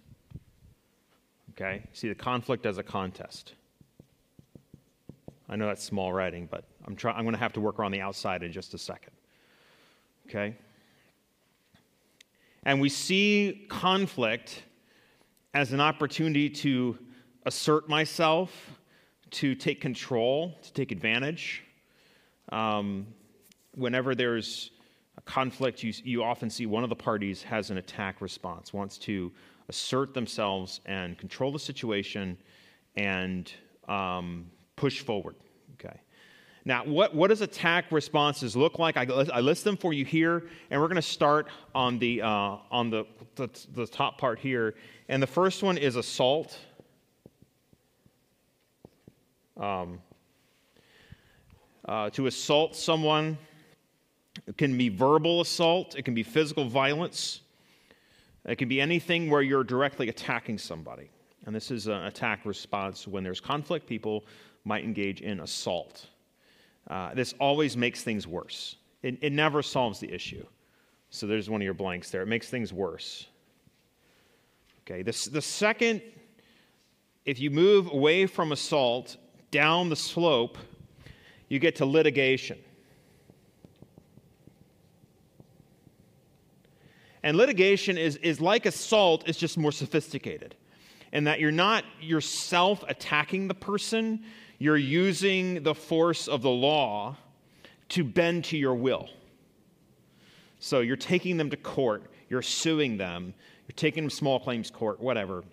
Okay? 1.50 1.82
You 1.84 1.94
see 1.94 2.08
the 2.08 2.14
conflict 2.14 2.64
as 2.66 2.78
a 2.78 2.82
contest. 2.82 3.54
I 5.48 5.56
know 5.56 5.66
that's 5.66 5.84
small 5.84 6.12
writing, 6.12 6.48
but 6.50 6.64
I'm, 6.86 6.96
try- 6.96 7.12
I'm 7.12 7.24
going 7.24 7.34
to 7.34 7.40
have 7.40 7.52
to 7.54 7.60
work 7.60 7.78
around 7.78 7.92
the 7.92 8.00
outside 8.00 8.42
in 8.42 8.52
just 8.52 8.72
a 8.72 8.78
second. 8.78 9.12
Okay? 10.26 10.56
And 12.64 12.80
we 12.80 12.88
see 12.88 13.66
conflict 13.68 14.62
as 15.52 15.72
an 15.72 15.80
opportunity 15.80 16.48
to 16.48 16.96
assert 17.44 17.88
myself, 17.88 18.50
to 19.32 19.54
take 19.54 19.80
control, 19.80 20.56
to 20.62 20.72
take 20.72 20.92
advantage. 20.92 21.64
Um, 22.50 23.06
whenever 23.74 24.14
there's 24.14 24.70
a 25.16 25.20
conflict, 25.22 25.82
you, 25.82 25.92
you 26.04 26.22
often 26.22 26.48
see 26.50 26.66
one 26.66 26.84
of 26.84 26.90
the 26.90 26.96
parties 26.96 27.42
has 27.42 27.70
an 27.70 27.78
attack 27.78 28.20
response, 28.20 28.72
wants 28.72 28.98
to 28.98 29.32
assert 29.68 30.14
themselves 30.14 30.80
and 30.86 31.18
control 31.18 31.52
the 31.52 31.58
situation 31.58 32.36
and 32.96 33.52
um, 33.88 34.50
push 34.76 35.00
forward. 35.00 35.36
Okay. 35.74 35.98
Now, 36.64 36.84
what, 36.84 37.14
what 37.14 37.28
does 37.28 37.40
attack 37.40 37.90
responses 37.90 38.56
look 38.56 38.78
like? 38.78 38.96
I, 38.96 39.04
I 39.32 39.40
list 39.40 39.64
them 39.64 39.76
for 39.76 39.92
you 39.92 40.04
here, 40.04 40.44
and 40.70 40.80
we're 40.80 40.86
going 40.86 40.96
to 40.96 41.02
start 41.02 41.48
on 41.74 41.98
the 41.98 42.22
uh, 42.22 42.56
on 42.70 42.88
the, 42.88 43.04
the 43.34 43.48
the 43.74 43.86
top 43.86 44.18
part 44.18 44.38
here. 44.38 44.74
And 45.08 45.20
the 45.20 45.26
first 45.26 45.62
one 45.62 45.76
is 45.76 45.96
assault. 45.96 46.56
Um, 49.56 50.00
uh, 51.84 52.10
to 52.10 52.26
assault 52.26 52.76
someone 52.76 53.36
it 54.46 54.56
can 54.56 54.76
be 54.76 54.88
verbal 54.88 55.40
assault, 55.40 55.94
it 55.96 56.04
can 56.04 56.14
be 56.14 56.22
physical 56.22 56.64
violence, 56.64 57.40
it 58.44 58.56
can 58.56 58.68
be 58.68 58.80
anything 58.80 59.30
where 59.30 59.42
you're 59.42 59.64
directly 59.64 60.08
attacking 60.08 60.58
somebody. 60.58 61.10
And 61.46 61.54
this 61.54 61.70
is 61.70 61.86
an 61.86 62.04
attack 62.04 62.44
response. 62.44 63.06
When 63.06 63.24
there's 63.24 63.40
conflict, 63.40 63.86
people 63.86 64.24
might 64.64 64.84
engage 64.84 65.20
in 65.20 65.40
assault. 65.40 66.06
Uh, 66.88 67.14
this 67.14 67.34
always 67.40 67.76
makes 67.76 68.02
things 68.02 68.26
worse. 68.26 68.76
It, 69.02 69.18
it 69.20 69.32
never 69.32 69.62
solves 69.62 69.98
the 69.98 70.12
issue. 70.12 70.44
So 71.10 71.26
there's 71.26 71.50
one 71.50 71.60
of 71.60 71.64
your 71.64 71.74
blanks 71.74 72.10
there. 72.10 72.22
It 72.22 72.28
makes 72.28 72.48
things 72.48 72.72
worse. 72.72 73.26
Okay, 74.84 75.02
this, 75.02 75.26
the 75.26 75.42
second, 75.42 76.00
if 77.24 77.38
you 77.38 77.50
move 77.50 77.92
away 77.92 78.26
from 78.26 78.52
assault 78.52 79.16
down 79.50 79.88
the 79.88 79.96
slope, 79.96 80.58
you 81.48 81.58
get 81.58 81.76
to 81.76 81.86
litigation. 81.86 82.58
And 87.22 87.36
litigation 87.36 87.96
is, 87.98 88.16
is 88.16 88.40
like 88.40 88.66
assault, 88.66 89.24
it's 89.26 89.38
just 89.38 89.56
more 89.56 89.72
sophisticated. 89.72 90.56
In 91.12 91.24
that 91.24 91.40
you're 91.40 91.52
not 91.52 91.84
yourself 92.00 92.84
attacking 92.88 93.48
the 93.48 93.54
person, 93.54 94.24
you're 94.58 94.76
using 94.76 95.62
the 95.62 95.74
force 95.74 96.26
of 96.26 96.42
the 96.42 96.50
law 96.50 97.16
to 97.90 98.02
bend 98.02 98.44
to 98.46 98.56
your 98.56 98.74
will. 98.74 99.08
So 100.58 100.80
you're 100.80 100.96
taking 100.96 101.36
them 101.36 101.50
to 101.50 101.56
court, 101.56 102.04
you're 102.30 102.42
suing 102.42 102.96
them, 102.96 103.34
you're 103.68 103.74
taking 103.76 104.04
them 104.04 104.10
to 104.10 104.16
small 104.16 104.40
claims 104.40 104.70
court, 104.70 105.00
whatever, 105.00 105.44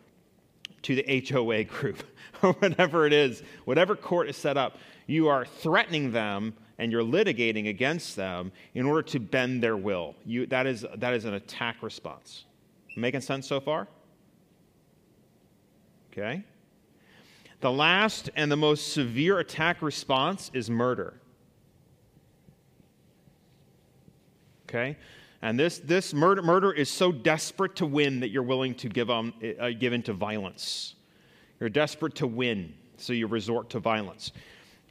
to 0.84 0.96
the 0.96 1.28
HOA 1.30 1.66
group, 1.66 2.04
or 2.42 2.54
whatever 2.54 3.06
it 3.06 3.14
is, 3.14 3.44
whatever 3.66 3.96
court 3.96 4.30
is 4.30 4.38
set 4.38 4.58
up, 4.58 4.78
you 5.10 5.28
are 5.28 5.44
threatening 5.44 6.12
them 6.12 6.54
and 6.78 6.92
you're 6.92 7.04
litigating 7.04 7.68
against 7.68 8.16
them 8.16 8.52
in 8.76 8.86
order 8.86 9.02
to 9.02 9.20
bend 9.20 9.62
their 9.62 9.76
will. 9.76 10.16
You, 10.24 10.46
that, 10.48 10.68
is, 10.68 10.86
that 10.98 11.14
is 11.14 11.26
an 11.26 11.34
attack 11.34 11.82
response. 11.82 12.46
Making 12.96 13.22
sense 13.22 13.48
so 13.48 13.60
far? 13.60 13.88
Okay. 16.12 16.44
The 17.60 17.72
last 17.72 18.30
and 18.36 18.52
the 18.52 18.56
most 18.56 18.94
severe 18.94 19.40
attack 19.40 19.82
response 19.82 20.52
is 20.54 20.70
murder. 20.70 21.16
Okay? 24.70 24.96
And 25.42 25.60
this, 25.60 25.80
this 25.80 26.14
murder, 26.14 26.44
murder 26.44 26.72
is 26.72 26.90
so 26.90 27.12
desperate 27.12 27.76
to 27.78 27.86
win 27.86 28.20
that 28.20 28.30
you're 28.30 28.44
willing 28.44 28.76
to 28.76 28.90
give, 28.90 29.10
um, 29.10 29.34
uh, 29.60 29.70
give 29.72 29.94
into 29.94 30.14
violence. 30.14 30.94
You're 31.60 31.70
desperate 31.70 32.16
to 32.16 32.28
win, 32.28 32.74
so 32.98 33.12
you 33.12 33.28
resort 33.28 33.72
to 33.72 33.80
violence. 33.80 34.32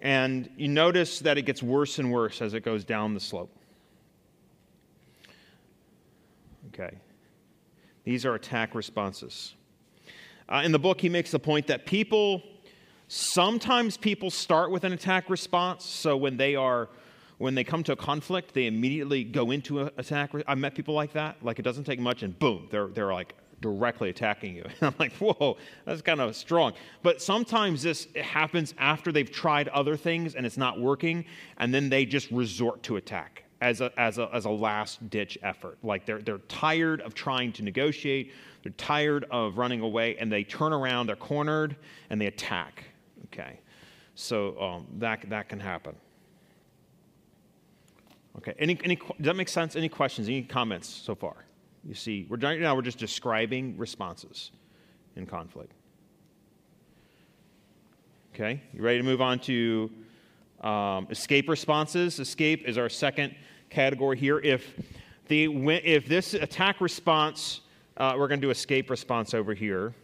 And 0.00 0.48
you 0.56 0.68
notice 0.68 1.18
that 1.20 1.38
it 1.38 1.42
gets 1.42 1.62
worse 1.62 1.98
and 1.98 2.12
worse 2.12 2.40
as 2.40 2.54
it 2.54 2.60
goes 2.60 2.84
down 2.84 3.14
the 3.14 3.20
slope. 3.20 3.54
Okay. 6.68 6.96
These 8.04 8.24
are 8.24 8.34
attack 8.34 8.74
responses. 8.74 9.54
Uh, 10.48 10.62
in 10.64 10.72
the 10.72 10.78
book, 10.78 11.00
he 11.00 11.08
makes 11.08 11.30
the 11.30 11.38
point 11.38 11.66
that 11.66 11.84
people, 11.84 12.42
sometimes 13.08 13.96
people 13.96 14.30
start 14.30 14.70
with 14.70 14.84
an 14.84 14.92
attack 14.92 15.28
response. 15.28 15.84
So 15.84 16.16
when 16.16 16.36
they 16.36 16.54
are, 16.54 16.88
when 17.38 17.54
they 17.54 17.64
come 17.64 17.82
to 17.84 17.92
a 17.92 17.96
conflict, 17.96 18.54
they 18.54 18.66
immediately 18.66 19.24
go 19.24 19.50
into 19.50 19.80
an 19.80 19.90
attack. 19.98 20.30
I've 20.46 20.58
met 20.58 20.74
people 20.74 20.94
like 20.94 21.12
that. 21.14 21.36
Like 21.42 21.58
it 21.58 21.62
doesn't 21.62 21.84
take 21.84 22.00
much, 22.00 22.22
and 22.22 22.38
boom, 22.38 22.68
they're, 22.70 22.86
they're 22.86 23.12
like 23.12 23.34
directly 23.60 24.10
attacking 24.10 24.54
you. 24.56 24.64
I'm 24.82 24.94
like, 24.98 25.12
whoa, 25.14 25.56
that's 25.84 26.02
kind 26.02 26.20
of 26.20 26.34
strong. 26.36 26.72
But 27.02 27.20
sometimes 27.20 27.82
this 27.82 28.08
happens 28.16 28.74
after 28.78 29.12
they've 29.12 29.30
tried 29.30 29.68
other 29.68 29.96
things 29.96 30.34
and 30.34 30.46
it's 30.46 30.56
not 30.56 30.80
working, 30.80 31.24
and 31.58 31.72
then 31.72 31.88
they 31.88 32.04
just 32.04 32.30
resort 32.30 32.82
to 32.84 32.96
attack 32.96 33.44
as 33.60 33.80
a, 33.80 33.92
as 33.96 34.18
a, 34.18 34.28
as 34.32 34.44
a 34.44 34.50
last 34.50 35.10
ditch 35.10 35.38
effort. 35.42 35.78
Like 35.82 36.06
they're, 36.06 36.20
they're 36.20 36.38
tired 36.38 37.00
of 37.00 37.14
trying 37.14 37.52
to 37.54 37.62
negotiate, 37.62 38.32
they're 38.62 38.72
tired 38.72 39.24
of 39.30 39.58
running 39.58 39.80
away, 39.80 40.16
and 40.18 40.30
they 40.30 40.44
turn 40.44 40.72
around, 40.72 41.06
they're 41.06 41.16
cornered, 41.16 41.76
and 42.10 42.20
they 42.20 42.26
attack. 42.26 42.84
Okay, 43.26 43.60
so 44.14 44.60
um, 44.60 44.86
that, 44.98 45.28
that 45.28 45.48
can 45.48 45.60
happen. 45.60 45.94
Okay, 48.38 48.54
any, 48.58 48.78
any, 48.84 48.94
does 48.96 49.14
that 49.20 49.36
make 49.36 49.48
sense? 49.48 49.74
Any 49.74 49.88
questions, 49.88 50.28
any 50.28 50.42
comments 50.42 50.88
so 50.88 51.14
far? 51.14 51.47
You 51.88 51.94
see, 51.94 52.26
we're, 52.28 52.36
now 52.36 52.76
we're 52.76 52.82
just 52.82 52.98
describing 52.98 53.74
responses 53.78 54.50
in 55.16 55.24
conflict. 55.24 55.72
Okay, 58.34 58.60
you 58.74 58.82
ready 58.82 58.98
to 58.98 59.04
move 59.04 59.22
on 59.22 59.38
to 59.40 59.90
um, 60.60 61.06
escape 61.08 61.48
responses? 61.48 62.20
Escape 62.20 62.68
is 62.68 62.76
our 62.76 62.90
second 62.90 63.34
category 63.70 64.18
here. 64.18 64.38
If, 64.40 64.74
the, 65.28 65.46
if 65.78 66.06
this 66.06 66.34
attack 66.34 66.82
response, 66.82 67.62
uh, 67.96 68.14
we're 68.18 68.28
going 68.28 68.40
to 68.40 68.46
do 68.46 68.50
escape 68.50 68.90
response 68.90 69.32
over 69.32 69.54
here. 69.54 69.94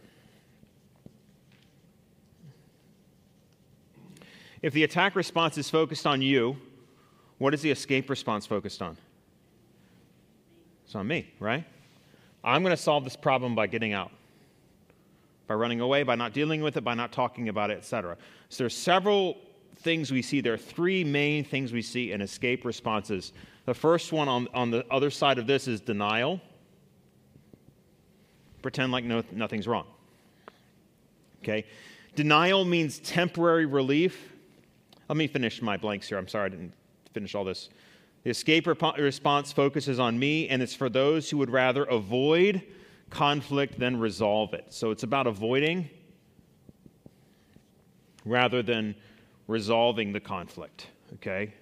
If 4.63 4.73
the 4.73 4.83
attack 4.83 5.15
response 5.15 5.59
is 5.59 5.69
focused 5.69 6.07
on 6.07 6.23
you, 6.23 6.57
what 7.37 7.53
is 7.53 7.61
the 7.61 7.69
escape 7.69 8.09
response 8.09 8.47
focused 8.47 8.81
on? 8.81 8.97
It's 10.85 10.95
on 10.95 11.07
me, 11.07 11.31
right? 11.39 11.63
I'm 12.45 12.61
going 12.61 12.75
to 12.75 12.81
solve 12.81 13.03
this 13.03 13.15
problem 13.15 13.55
by 13.55 13.65
getting 13.65 13.91
out, 13.91 14.11
by 15.47 15.55
running 15.55 15.81
away, 15.81 16.03
by 16.03 16.13
not 16.13 16.31
dealing 16.31 16.61
with 16.61 16.77
it, 16.77 16.83
by 16.83 16.93
not 16.93 17.11
talking 17.11 17.49
about 17.49 17.71
it, 17.71 17.79
etc. 17.79 18.17
So 18.49 18.63
there's 18.63 18.77
several 18.77 19.37
things 19.77 20.11
we 20.11 20.21
see. 20.21 20.41
There 20.41 20.53
are 20.53 20.57
three 20.57 21.03
main 21.03 21.43
things 21.43 21.73
we 21.73 21.81
see 21.81 22.11
in 22.11 22.21
escape 22.21 22.63
responses. 22.63 23.33
The 23.65 23.73
first 23.73 24.13
one 24.13 24.27
on, 24.27 24.47
on 24.53 24.69
the 24.69 24.85
other 24.91 25.09
side 25.09 25.39
of 25.39 25.47
this 25.47 25.67
is 25.67 25.81
denial. 25.81 26.39
Pretend 28.61 28.91
like 28.91 29.03
no, 29.03 29.23
nothing's 29.31 29.67
wrong. 29.67 29.87
Okay? 31.41 31.65
Denial 32.15 32.63
means 32.63 32.99
temporary 32.99 33.65
relief. 33.65 34.33
Let 35.09 35.17
me 35.17 35.27
finish 35.27 35.61
my 35.61 35.77
blanks 35.77 36.07
here. 36.07 36.17
I'm 36.19 36.27
sorry 36.27 36.45
I 36.45 36.49
didn't 36.49 36.73
finish 37.11 37.33
all 37.33 37.43
this. 37.43 37.69
The 38.25 38.31
escape 38.31 38.65
rep- 38.65 38.97
response 38.97 39.51
focuses 39.51 39.99
on 39.99 40.17
me, 40.17 40.49
and 40.49 40.63
it's 40.63 40.73
for 40.73 40.89
those 40.89 41.29
who 41.29 41.37
would 41.37 41.51
rather 41.51 41.83
avoid 41.83 42.63
conflict 43.11 43.77
than 43.77 43.99
resolve 43.99 44.55
it. 44.55 44.65
So 44.69 44.89
it's 44.89 45.03
about 45.03 45.27
avoiding 45.27 45.91
rather 48.25 48.63
than 48.63 48.95
resolving 49.47 50.11
the 50.11 50.19
conflict, 50.19 50.87
okay? 51.13 51.53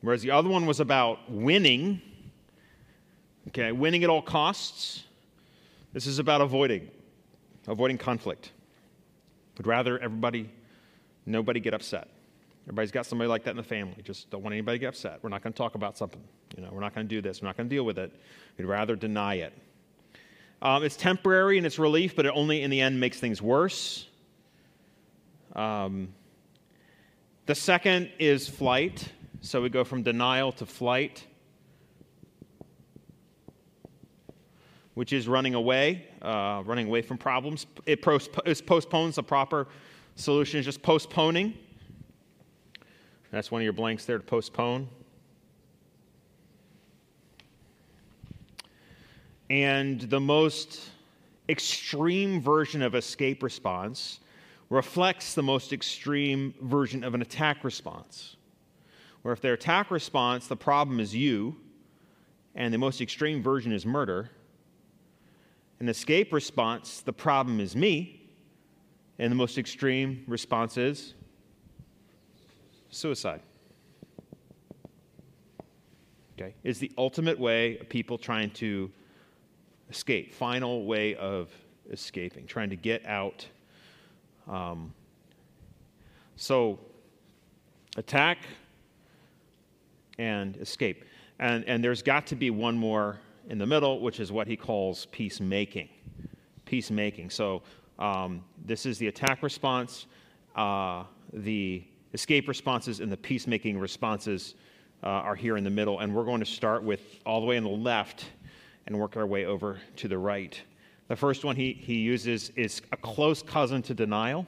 Whereas 0.00 0.22
the 0.22 0.32
other 0.32 0.48
one 0.48 0.66
was 0.66 0.80
about 0.80 1.30
winning, 1.30 2.02
okay, 3.46 3.70
winning 3.70 4.02
at 4.02 4.10
all 4.10 4.20
costs. 4.20 5.04
This 5.92 6.08
is 6.08 6.18
about 6.18 6.40
avoiding, 6.40 6.90
avoiding 7.68 7.98
conflict. 7.98 8.50
Would 9.58 9.68
rather 9.68 9.96
everybody, 10.00 10.50
nobody 11.24 11.60
get 11.60 11.72
upset. 11.72 12.08
Everybody's 12.66 12.90
got 12.90 13.06
somebody 13.06 13.28
like 13.28 13.44
that 13.44 13.52
in 13.52 13.56
the 13.56 13.62
family. 13.62 13.94
Just 14.02 14.28
don't 14.28 14.42
want 14.42 14.52
anybody 14.52 14.78
to 14.78 14.80
get 14.80 14.88
upset. 14.88 15.20
We're 15.22 15.28
not 15.28 15.40
going 15.40 15.52
to 15.52 15.56
talk 15.56 15.76
about 15.76 15.96
something. 15.96 16.20
You 16.56 16.64
know, 16.64 16.70
we're 16.72 16.80
not 16.80 16.94
going 16.94 17.06
to 17.06 17.14
do 17.14 17.22
this. 17.22 17.40
We're 17.40 17.46
not 17.46 17.56
going 17.56 17.68
to 17.68 17.74
deal 17.74 17.84
with 17.84 17.96
it. 17.96 18.12
We'd 18.58 18.64
rather 18.64 18.96
deny 18.96 19.34
it. 19.34 19.52
Um, 20.60 20.82
it's 20.82 20.96
temporary 20.96 21.58
and 21.58 21.66
it's 21.66 21.78
relief, 21.78 22.16
but 22.16 22.26
it 22.26 22.32
only 22.34 22.62
in 22.62 22.70
the 22.70 22.80
end 22.80 22.98
makes 22.98 23.20
things 23.20 23.40
worse. 23.40 24.08
Um, 25.54 26.08
the 27.46 27.54
second 27.54 28.10
is 28.18 28.48
flight. 28.48 29.12
So 29.42 29.62
we 29.62 29.68
go 29.68 29.84
from 29.84 30.02
denial 30.02 30.50
to 30.52 30.66
flight, 30.66 31.24
which 34.94 35.12
is 35.12 35.28
running 35.28 35.54
away, 35.54 36.04
uh, 36.20 36.64
running 36.66 36.88
away 36.88 37.02
from 37.02 37.16
problems. 37.16 37.66
It, 37.84 38.02
postpones 38.02 39.14
the 39.14 39.22
proper 39.22 39.68
solution, 40.16 40.58
is 40.58 40.66
just 40.66 40.82
postponing. 40.82 41.54
That's 43.36 43.50
one 43.50 43.60
of 43.60 43.64
your 43.64 43.74
blanks 43.74 44.06
there 44.06 44.16
to 44.16 44.24
postpone. 44.24 44.88
And 49.50 50.00
the 50.00 50.20
most 50.20 50.88
extreme 51.46 52.40
version 52.40 52.80
of 52.80 52.94
escape 52.94 53.42
response 53.42 54.20
reflects 54.70 55.34
the 55.34 55.42
most 55.42 55.74
extreme 55.74 56.54
version 56.62 57.04
of 57.04 57.12
an 57.12 57.20
attack 57.20 57.62
response. 57.62 58.36
Where 59.20 59.34
if 59.34 59.42
their 59.42 59.52
attack 59.52 59.90
response, 59.90 60.46
the 60.46 60.56
problem 60.56 60.98
is 60.98 61.14
you, 61.14 61.56
and 62.54 62.72
the 62.72 62.78
most 62.78 63.02
extreme 63.02 63.42
version 63.42 63.70
is 63.70 63.84
murder, 63.84 64.30
an 65.78 65.90
escape 65.90 66.32
response, 66.32 67.02
the 67.02 67.12
problem 67.12 67.60
is 67.60 67.76
me, 67.76 68.30
and 69.18 69.30
the 69.30 69.36
most 69.36 69.58
extreme 69.58 70.24
response 70.26 70.78
is 70.78 71.12
suicide. 72.96 73.42
Okay? 76.38 76.54
Is 76.64 76.78
the 76.78 76.90
ultimate 76.98 77.38
way 77.38 77.78
of 77.78 77.88
people 77.88 78.18
trying 78.18 78.50
to 78.52 78.90
escape, 79.90 80.34
final 80.34 80.84
way 80.84 81.14
of 81.14 81.50
escaping, 81.90 82.46
trying 82.46 82.70
to 82.70 82.76
get 82.76 83.04
out. 83.06 83.46
Um, 84.48 84.92
so, 86.36 86.78
attack 87.96 88.38
and 90.18 90.56
escape. 90.58 91.04
And, 91.38 91.64
and 91.64 91.82
there's 91.82 92.02
got 92.02 92.26
to 92.28 92.36
be 92.36 92.50
one 92.50 92.76
more 92.76 93.18
in 93.48 93.58
the 93.58 93.66
middle, 93.66 94.00
which 94.00 94.20
is 94.20 94.32
what 94.32 94.46
he 94.46 94.56
calls 94.56 95.06
peacemaking. 95.06 95.88
Peacemaking. 96.64 97.30
So, 97.30 97.62
um, 97.98 98.44
this 98.64 98.84
is 98.84 98.98
the 98.98 99.06
attack 99.06 99.42
response. 99.42 100.06
Uh, 100.54 101.04
the 101.32 101.84
escape 102.14 102.48
responses 102.48 103.00
and 103.00 103.10
the 103.10 103.16
peacemaking 103.16 103.78
responses 103.78 104.54
uh, 105.02 105.08
are 105.08 105.34
here 105.34 105.56
in 105.56 105.64
the 105.64 105.70
middle. 105.70 106.00
And 106.00 106.14
we're 106.14 106.24
going 106.24 106.40
to 106.40 106.46
start 106.46 106.82
with 106.82 107.00
all 107.24 107.40
the 107.40 107.46
way 107.46 107.56
on 107.56 107.62
the 107.62 107.68
left 107.68 108.26
and 108.86 108.98
work 108.98 109.16
our 109.16 109.26
way 109.26 109.44
over 109.44 109.78
to 109.96 110.08
the 110.08 110.18
right. 110.18 110.60
The 111.08 111.16
first 111.16 111.44
one 111.44 111.56
he, 111.56 111.72
he 111.72 111.96
uses 111.96 112.50
is 112.56 112.82
a 112.92 112.96
close 112.96 113.42
cousin 113.42 113.82
to 113.82 113.94
denial, 113.94 114.46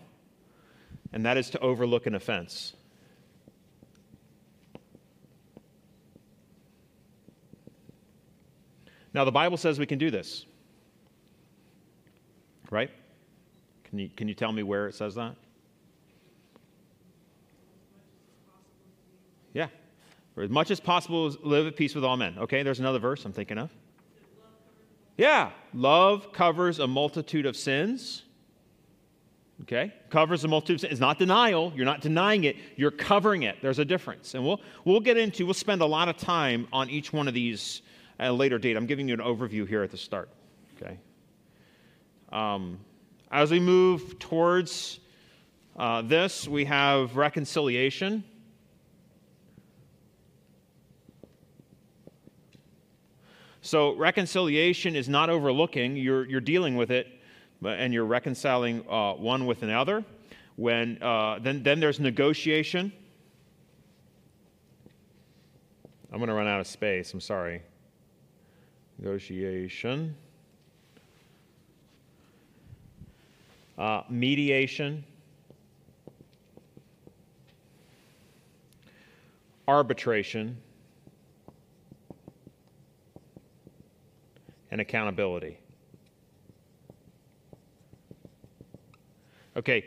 and 1.13 1.25
that 1.25 1.37
is 1.37 1.51
to 1.51 1.61
overlook 1.61 2.07
an 2.07 2.15
offense. 2.15 2.75
Now, 9.15 9.25
the 9.25 9.33
Bible 9.33 9.57
says 9.57 9.79
we 9.79 9.87
can 9.87 9.99
do 9.99 10.11
this, 10.11 10.47
right? 12.71 12.91
Can 13.85 13.99
you, 13.99 14.11
can 14.17 14.29
you 14.29 14.35
tell 14.35 14.53
me 14.53 14.63
where 14.63 14.87
it 14.87 14.95
says 14.95 15.15
that? 15.15 15.35
Yeah. 19.55 19.69
As 20.43 20.51
much 20.51 20.71
as 20.71 20.81
possible, 20.81 21.35
live 21.43 21.67
at 21.67 21.77
peace 21.77 21.95
with 21.95 22.05
all 22.05 22.17
men. 22.17 22.37
Okay, 22.39 22.63
there's 22.63 22.81
another 22.81 22.99
verse 22.99 23.25
I'm 23.25 23.33
thinking 23.33 23.59
of. 23.59 23.71
Yeah. 25.17 25.51
Love 25.75 26.33
covers 26.33 26.79
a 26.79 26.87
multitude 26.87 27.45
of 27.45 27.57
sins. 27.57 28.23
Okay? 29.63 29.93
Covers 30.11 30.45
a 30.45 30.49
multitude 30.49 30.77
of 30.77 30.81
sins. 30.83 30.93
It's 30.93 31.01
not 31.01 31.19
denial. 31.19 31.73
You're 31.75 31.85
not 31.85 32.01
denying 32.01 32.45
it. 32.45 32.57
You're 32.77 32.93
covering 32.93 33.43
it. 33.43 33.57
There's 33.61 33.81
a 33.81 33.85
difference. 33.85 34.35
And 34.35 34.45
we'll, 34.45 34.61
we'll 34.85 35.01
get 35.01 35.17
into, 35.17 35.45
we'll 35.45 35.55
spend 35.55 35.83
a 35.83 35.87
lot 35.87 36.09
of 36.09 36.17
time 36.17 36.69
on 36.73 36.89
each 36.89 37.13
one 37.13 37.27
of 37.27 37.35
these 37.35 37.83
at 38.21 38.31
a 38.31 38.33
later 38.33 38.59
date. 38.59 38.77
I'm 38.77 38.87
giving 38.87 39.09
you 39.09 39.15
an 39.15 39.21
overview 39.21 39.67
here 39.67 39.83
at 39.83 39.91
the 39.91 39.97
start. 39.97 40.31
Okay? 40.81 40.99
Um, 42.31 42.79
as 43.33 43.51
we 43.51 43.59
move 43.59 44.19
towards 44.21 45.01
uh, 45.77 46.03
this, 46.03 46.47
we 46.47 46.65
have 46.67 47.17
reconciliation. 47.17 48.23
So 53.69 53.95
reconciliation 53.97 54.97
is 54.97 55.11
not 55.11 55.29
overlooking, 55.29 55.95
you're, 55.95 56.25
you're 56.25 56.41
dealing 56.41 56.75
with 56.75 56.91
it, 56.91 57.07
and 57.63 57.93
you're 57.93 58.07
reconciling 58.07 58.83
uh, 58.89 59.13
one 59.13 59.45
with 59.45 59.63
another. 59.63 60.07
When, 60.57 60.97
uh, 61.03 61.39
then, 61.41 61.63
then 61.63 61.79
there's 61.79 62.01
negotiation. 62.01 62.91
I'm 66.11 66.17
going 66.17 66.29
to 66.29 66.35
run 66.35 66.47
out 66.47 66.61
of 66.61 66.67
space. 66.67 67.13
I'm 67.13 67.21
sorry. 67.21 67.61
negotiation, 68.99 70.17
uh, 73.77 74.01
mediation, 74.09 75.05
arbitration, 79.69 80.57
and 84.71 84.81
accountability. 84.81 85.59
Okay, 89.57 89.87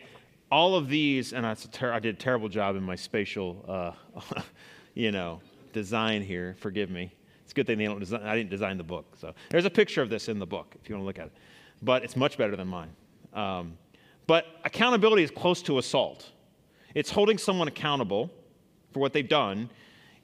all 0.52 0.76
of 0.76 0.90
these, 0.90 1.32
and 1.34 1.46
ter- 1.72 1.94
I 1.94 2.00
did 2.00 2.16
a 2.16 2.18
terrible 2.18 2.50
job 2.50 2.76
in 2.76 2.84
my 2.84 2.96
spatial, 2.96 3.64
uh, 3.68 4.42
you 4.94 5.12
know, 5.12 5.40
design 5.72 6.22
here. 6.22 6.56
Forgive 6.60 6.90
me. 6.90 7.14
It's 7.44 7.54
a 7.54 7.56
good 7.56 7.68
thing 7.68 7.78
they 7.78 7.86
don't 7.86 8.00
design, 8.00 8.22
I 8.24 8.36
didn't 8.36 8.50
design 8.50 8.78
the 8.78 8.84
book. 8.84 9.16
So 9.18 9.34
there's 9.50 9.66
a 9.66 9.70
picture 9.70 10.02
of 10.02 10.10
this 10.10 10.28
in 10.28 10.40
the 10.40 10.46
book 10.46 10.76
if 10.82 10.90
you 10.90 10.96
want 10.96 11.04
to 11.04 11.08
look 11.08 11.20
at 11.20 11.28
it. 11.28 11.34
But 11.82 12.04
it's 12.04 12.16
much 12.16 12.38
better 12.38 12.56
than 12.56 12.68
mine. 12.68 12.90
Um, 13.34 13.78
but 14.28 14.46
accountability 14.66 15.24
is 15.24 15.32
close 15.32 15.62
to 15.64 15.78
assault. 15.78 16.32
It's 16.94 17.10
holding 17.10 17.38
someone 17.38 17.68
accountable 17.68 18.30
for 18.92 19.00
what 19.00 19.14
they've 19.14 19.28
done 19.28 19.70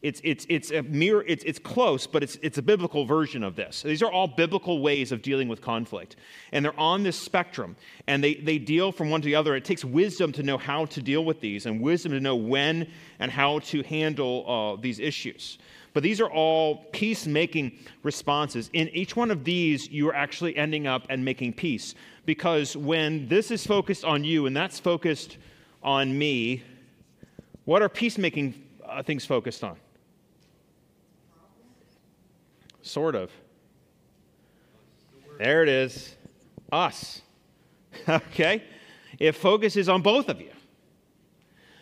it's, 0.03 0.21
it's, 0.23 0.45
it's 0.47 0.71
a 0.71 0.83
mirror, 0.83 1.23
it's, 1.27 1.43
it's 1.43 1.57
close, 1.57 2.05
but 2.05 2.21
it's, 2.21 2.37
it's 2.43 2.59
a 2.59 2.61
biblical 2.61 3.03
version 3.05 3.43
of 3.43 3.55
this. 3.55 3.81
These 3.81 4.03
are 4.03 4.11
all 4.11 4.27
biblical 4.27 4.79
ways 4.79 5.11
of 5.11 5.23
dealing 5.23 5.47
with 5.47 5.59
conflict. 5.59 6.17
And 6.51 6.63
they're 6.63 6.79
on 6.79 7.01
this 7.01 7.17
spectrum, 7.17 7.75
and 8.05 8.23
they, 8.23 8.35
they 8.35 8.59
deal 8.59 8.91
from 8.91 9.09
one 9.09 9.21
to 9.21 9.25
the 9.25 9.33
other. 9.33 9.55
It 9.55 9.65
takes 9.65 9.83
wisdom 9.83 10.31
to 10.33 10.43
know 10.43 10.57
how 10.57 10.85
to 10.85 11.01
deal 11.01 11.25
with 11.25 11.41
these, 11.41 11.65
and 11.65 11.81
wisdom 11.81 12.11
to 12.11 12.19
know 12.19 12.35
when 12.35 12.87
and 13.19 13.31
how 13.31 13.59
to 13.59 13.81
handle 13.83 14.77
uh, 14.77 14.81
these 14.81 14.99
issues. 14.99 15.57
But 15.93 16.03
these 16.03 16.21
are 16.21 16.29
all 16.29 16.85
peacemaking 16.91 17.79
responses. 18.03 18.69
In 18.73 18.89
each 18.89 19.15
one 19.15 19.31
of 19.31 19.43
these, 19.43 19.89
you 19.89 20.07
are 20.09 20.15
actually 20.15 20.55
ending 20.55 20.85
up 20.85 21.07
and 21.09 21.25
making 21.25 21.53
peace. 21.53 21.95
Because 22.23 22.77
when 22.77 23.27
this 23.29 23.49
is 23.49 23.65
focused 23.65 24.05
on 24.05 24.23
you 24.23 24.45
and 24.45 24.55
that's 24.55 24.79
focused 24.79 25.37
on 25.81 26.15
me, 26.15 26.61
what 27.65 27.81
are 27.81 27.89
peacemaking 27.89 28.63
uh, 28.85 29.01
things 29.01 29.25
focused 29.25 29.63
on? 29.63 29.75
Sort 32.87 33.15
of. 33.15 33.31
There 35.37 35.61
it 35.61 35.69
is. 35.69 36.15
Us. 36.71 37.21
okay? 38.09 38.63
It 39.19 39.33
focuses 39.33 39.89
on 39.89 40.01
both 40.01 40.29
of 40.29 40.39
you. 40.39 40.51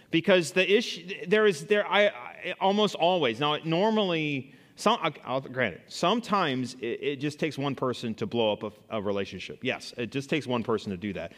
Because 0.09 0.51
the 0.51 0.77
issue, 0.77 1.07
there 1.27 1.45
is, 1.45 1.65
there, 1.65 1.85
I, 1.87 2.07
I 2.07 2.53
almost 2.59 2.95
always, 2.95 3.39
now 3.39 3.57
normally, 3.63 4.53
some, 4.77 4.97
I'll, 5.25 5.41
grant 5.41 5.75
it, 5.75 5.81
sometimes 5.87 6.75
it, 6.75 6.99
it, 7.01 7.15
just 7.17 7.39
takes 7.39 7.57
one 7.57 7.75
person 7.75 8.15
to 8.15 8.25
blow 8.25 8.53
up 8.53 8.63
a, 8.63 8.97
a 8.97 9.01
relationship. 9.01 9.59
Yes, 9.61 9.93
it 9.97 10.11
just 10.11 10.29
takes 10.29 10.47
one 10.47 10.63
person 10.63 10.91
to 10.91 10.97
do 10.97 11.13
that. 11.13 11.33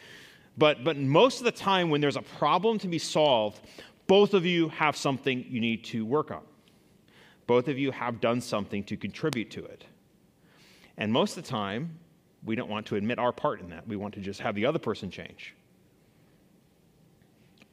But, 0.56 0.84
but 0.84 0.96
most 0.96 1.38
of 1.38 1.44
the 1.44 1.52
time, 1.52 1.90
when 1.90 2.00
there's 2.00 2.16
a 2.16 2.22
problem 2.22 2.78
to 2.78 2.88
be 2.88 2.98
solved, 2.98 3.60
both 4.06 4.32
of 4.32 4.46
you 4.46 4.68
have 4.70 4.96
something 4.96 5.44
you 5.48 5.60
need 5.60 5.84
to 5.84 6.04
work 6.06 6.30
on. 6.30 6.42
Both 7.48 7.68
of 7.68 7.78
you 7.78 7.90
have 7.92 8.20
done 8.20 8.42
something 8.42 8.84
to 8.84 8.96
contribute 8.96 9.50
to 9.52 9.64
it. 9.64 9.86
And 10.98 11.10
most 11.10 11.38
of 11.38 11.42
the 11.42 11.48
time, 11.48 11.98
we 12.44 12.54
don't 12.54 12.68
want 12.68 12.84
to 12.86 12.96
admit 12.96 13.18
our 13.18 13.32
part 13.32 13.60
in 13.60 13.70
that. 13.70 13.88
We 13.88 13.96
want 13.96 14.12
to 14.14 14.20
just 14.20 14.40
have 14.40 14.54
the 14.54 14.66
other 14.66 14.78
person 14.78 15.10
change. 15.10 15.54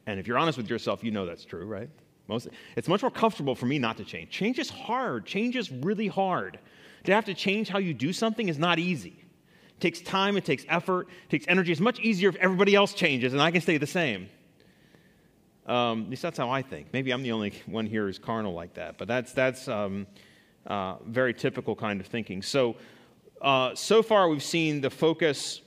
And 0.06 0.18
if 0.18 0.26
you're 0.26 0.38
honest 0.38 0.56
with 0.56 0.70
yourself, 0.70 1.04
you 1.04 1.10
know 1.10 1.26
that's 1.26 1.44
true, 1.44 1.66
right? 1.66 1.90
Most, 2.26 2.48
it's 2.74 2.88
much 2.88 3.02
more 3.02 3.10
comfortable 3.10 3.54
for 3.54 3.66
me 3.66 3.78
not 3.78 3.98
to 3.98 4.04
change. 4.04 4.30
Change 4.30 4.58
is 4.58 4.70
hard. 4.70 5.26
Change 5.26 5.56
is 5.56 5.70
really 5.70 6.08
hard. 6.08 6.58
To 7.04 7.12
have 7.12 7.26
to 7.26 7.34
change 7.34 7.68
how 7.68 7.78
you 7.78 7.92
do 7.92 8.14
something 8.14 8.48
is 8.48 8.58
not 8.58 8.78
easy. 8.78 9.22
It 9.68 9.80
takes 9.80 10.00
time, 10.00 10.38
it 10.38 10.46
takes 10.46 10.64
effort, 10.70 11.06
it 11.24 11.30
takes 11.30 11.44
energy. 11.48 11.70
It's 11.70 11.82
much 11.82 12.00
easier 12.00 12.30
if 12.30 12.36
everybody 12.36 12.74
else 12.74 12.94
changes 12.94 13.34
and 13.34 13.42
I 13.42 13.50
can 13.50 13.60
stay 13.60 13.76
the 13.76 13.86
same. 13.86 14.30
Um, 15.66 16.04
at 16.04 16.10
least 16.10 16.22
that's 16.22 16.38
how 16.38 16.48
I 16.48 16.62
think. 16.62 16.88
Maybe 16.92 17.10
I'm 17.12 17.22
the 17.22 17.32
only 17.32 17.52
one 17.66 17.86
here 17.86 18.06
who's 18.06 18.18
carnal 18.18 18.54
like 18.54 18.74
that, 18.74 18.98
but 18.98 19.08
that's, 19.08 19.32
that's 19.32 19.66
um, 19.66 20.06
uh, 20.66 20.96
very 21.06 21.34
typical 21.34 21.74
kind 21.74 22.00
of 22.00 22.06
thinking. 22.06 22.40
So, 22.40 22.76
uh, 23.42 23.74
so 23.74 24.02
far 24.02 24.28
we've 24.28 24.42
seen 24.42 24.80
the 24.80 24.90
focus, 24.90 25.62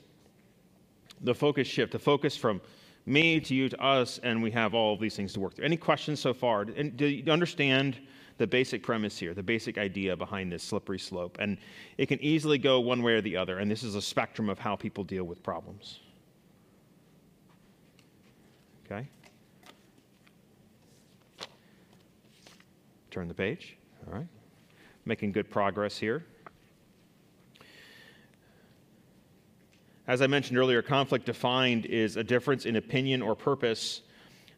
the 1.22 1.36
focus 1.36 1.68
shift, 1.68 1.92
the 1.92 2.00
focus 2.00 2.38
from 2.38 2.62
me 3.06 3.40
to 3.42 3.54
you 3.54 3.68
to 3.68 3.82
us, 3.84 4.20
and 4.24 4.42
we 4.42 4.52
have 4.52 4.74
all 4.74 4.94
of 4.94 5.00
these 5.00 5.16
things 5.16 5.34
to 5.34 5.40
work 5.40 5.56
through. 5.56 5.66
Any 5.66 5.78
questions 5.78 6.20
so 6.20 6.34
far? 6.34 6.62
And 6.62 6.96
do 6.96 7.06
you 7.06 7.32
understand 7.32 8.00
the 8.38 8.48
basic 8.48 8.84
premise 8.84 9.18
here, 9.18 9.34
the 9.34 9.44
basic 9.44 9.78
idea 9.78 10.16
behind 10.16 10.52
this 10.52 10.64
slippery 10.64 11.00
slope? 11.00 11.38
And 11.42 11.58
it 11.98 12.06
can 12.06 12.22
easily 12.22 12.58
go 12.58 12.80
one 12.80 13.04
way 13.04 13.14
or 13.14 13.22
the 13.22 13.36
other, 13.36 13.60
and 13.60 13.70
this 13.70 13.84
is 13.84 13.96
a 13.96 14.02
spectrum 14.02 14.50
of 14.50 14.60
how 14.60 14.76
people 14.76 15.04
deal 15.04 15.26
with 15.26 15.44
problems. 15.44 16.00
Okay? 18.86 19.08
Turn 23.12 23.28
the 23.28 23.34
page. 23.34 23.76
All 24.08 24.14
right. 24.14 24.28
Making 25.06 25.32
good 25.32 25.50
progress 25.50 25.98
here. 25.98 26.26
As 30.08 30.22
I 30.22 30.28
mentioned 30.28 30.58
earlier, 30.58 30.82
conflict 30.82 31.26
defined 31.26 31.86
is 31.86 32.18
a 32.18 32.24
difference 32.24 32.66
in 32.66 32.76
opinion 32.76 33.22
or 33.22 33.36
purpose 33.36 34.02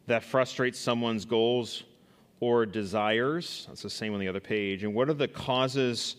that 0.06 0.24
frustrates 0.24 0.78
someone's 0.78 1.24
goals 1.24 1.84
or 2.40 2.66
desires. 2.66 3.66
That's 3.68 3.82
the 3.82 3.90
same 3.90 4.14
on 4.14 4.20
the 4.20 4.28
other 4.28 4.40
page. 4.40 4.82
And 4.82 4.94
what 4.94 5.08
are 5.08 5.14
the 5.14 5.28
causes 5.28 6.16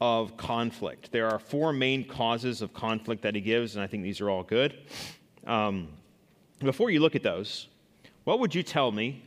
of 0.00 0.36
conflict? 0.36 1.10
There 1.10 1.28
are 1.28 1.38
four 1.38 1.72
main 1.72 2.04
causes 2.04 2.62
of 2.62 2.72
conflict 2.74 3.22
that 3.22 3.34
he 3.34 3.40
gives, 3.40 3.74
and 3.74 3.82
I 3.82 3.86
think 3.86 4.02
these 4.02 4.20
are 4.20 4.28
all 4.28 4.42
good. 4.42 4.78
Um, 5.46 5.88
before 6.60 6.90
you 6.90 7.00
look 7.00 7.16
at 7.16 7.22
those, 7.22 7.68
what 8.24 8.40
would 8.40 8.54
you 8.54 8.62
tell 8.62 8.92
me 8.92 9.22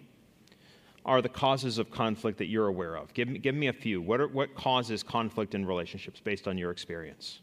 are 1.06 1.22
the 1.22 1.30
causes 1.30 1.78
of 1.78 1.90
conflict 1.90 2.38
that 2.38 2.48
you're 2.48 2.68
aware 2.68 2.96
of? 2.96 3.14
Give 3.14 3.28
me, 3.28 3.40
give 3.40 3.56
me 3.56 3.68
a 3.68 3.74
few. 3.74 4.02
What, 4.02 4.22
are, 4.22 4.28
what 4.28 4.54
causes 4.56 5.02
conflict 5.04 5.56
in 5.56 5.66
relationships 5.66 6.20
based 6.20 6.48
on 6.48 6.58
your 6.58 6.72
experience? 6.72 7.40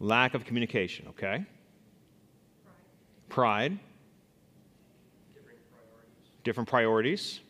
Lack 0.00 0.34
of 0.34 0.44
communication, 0.44 1.06
okay? 1.08 1.44
Pride. 3.28 3.78
Different 5.34 5.60
priorities. 5.70 6.40
Different 6.42 6.68
priorities. 6.68 7.40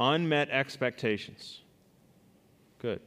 Unmet 0.00 0.50
expectations. 0.50 1.60
Good. 2.78 3.00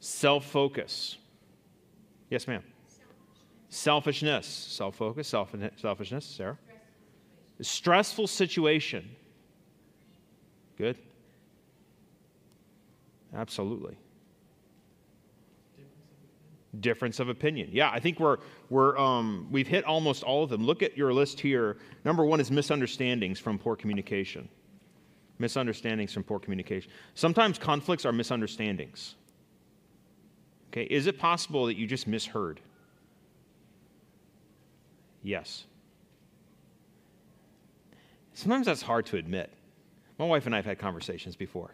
Self 0.00 0.44
focus. 0.44 1.16
Yes, 2.28 2.46
ma'am. 2.46 2.62
Selfishness, 3.76 4.46
self 4.46 4.96
focus, 4.96 5.28
selfishness, 5.28 6.24
Sarah. 6.24 6.56
Stressful 7.60 8.26
situation. 8.26 9.06
Good? 10.78 10.96
Absolutely. 13.34 13.98
Difference 16.80 17.20
of 17.20 17.28
opinion. 17.28 17.68
Yeah, 17.70 17.90
I 17.90 18.00
think 18.00 18.18
we're, 18.18 18.38
we're, 18.70 18.96
um, 18.96 19.46
we've 19.50 19.68
hit 19.68 19.84
almost 19.84 20.22
all 20.22 20.42
of 20.42 20.48
them. 20.48 20.64
Look 20.64 20.82
at 20.82 20.96
your 20.96 21.12
list 21.12 21.38
here. 21.38 21.76
Number 22.02 22.24
one 22.24 22.40
is 22.40 22.50
misunderstandings 22.50 23.38
from 23.38 23.58
poor 23.58 23.76
communication. 23.76 24.48
Misunderstandings 25.38 26.14
from 26.14 26.24
poor 26.24 26.38
communication. 26.38 26.90
Sometimes 27.14 27.58
conflicts 27.58 28.06
are 28.06 28.12
misunderstandings. 28.12 29.16
Okay, 30.72 30.84
is 30.84 31.06
it 31.06 31.18
possible 31.18 31.66
that 31.66 31.76
you 31.76 31.86
just 31.86 32.06
misheard? 32.06 32.62
Yes. 35.22 35.64
Sometimes 38.34 38.66
that's 38.66 38.82
hard 38.82 39.06
to 39.06 39.16
admit. 39.16 39.52
My 40.18 40.26
wife 40.26 40.46
and 40.46 40.54
I 40.54 40.58
have 40.58 40.66
had 40.66 40.78
conversations 40.78 41.36
before 41.36 41.70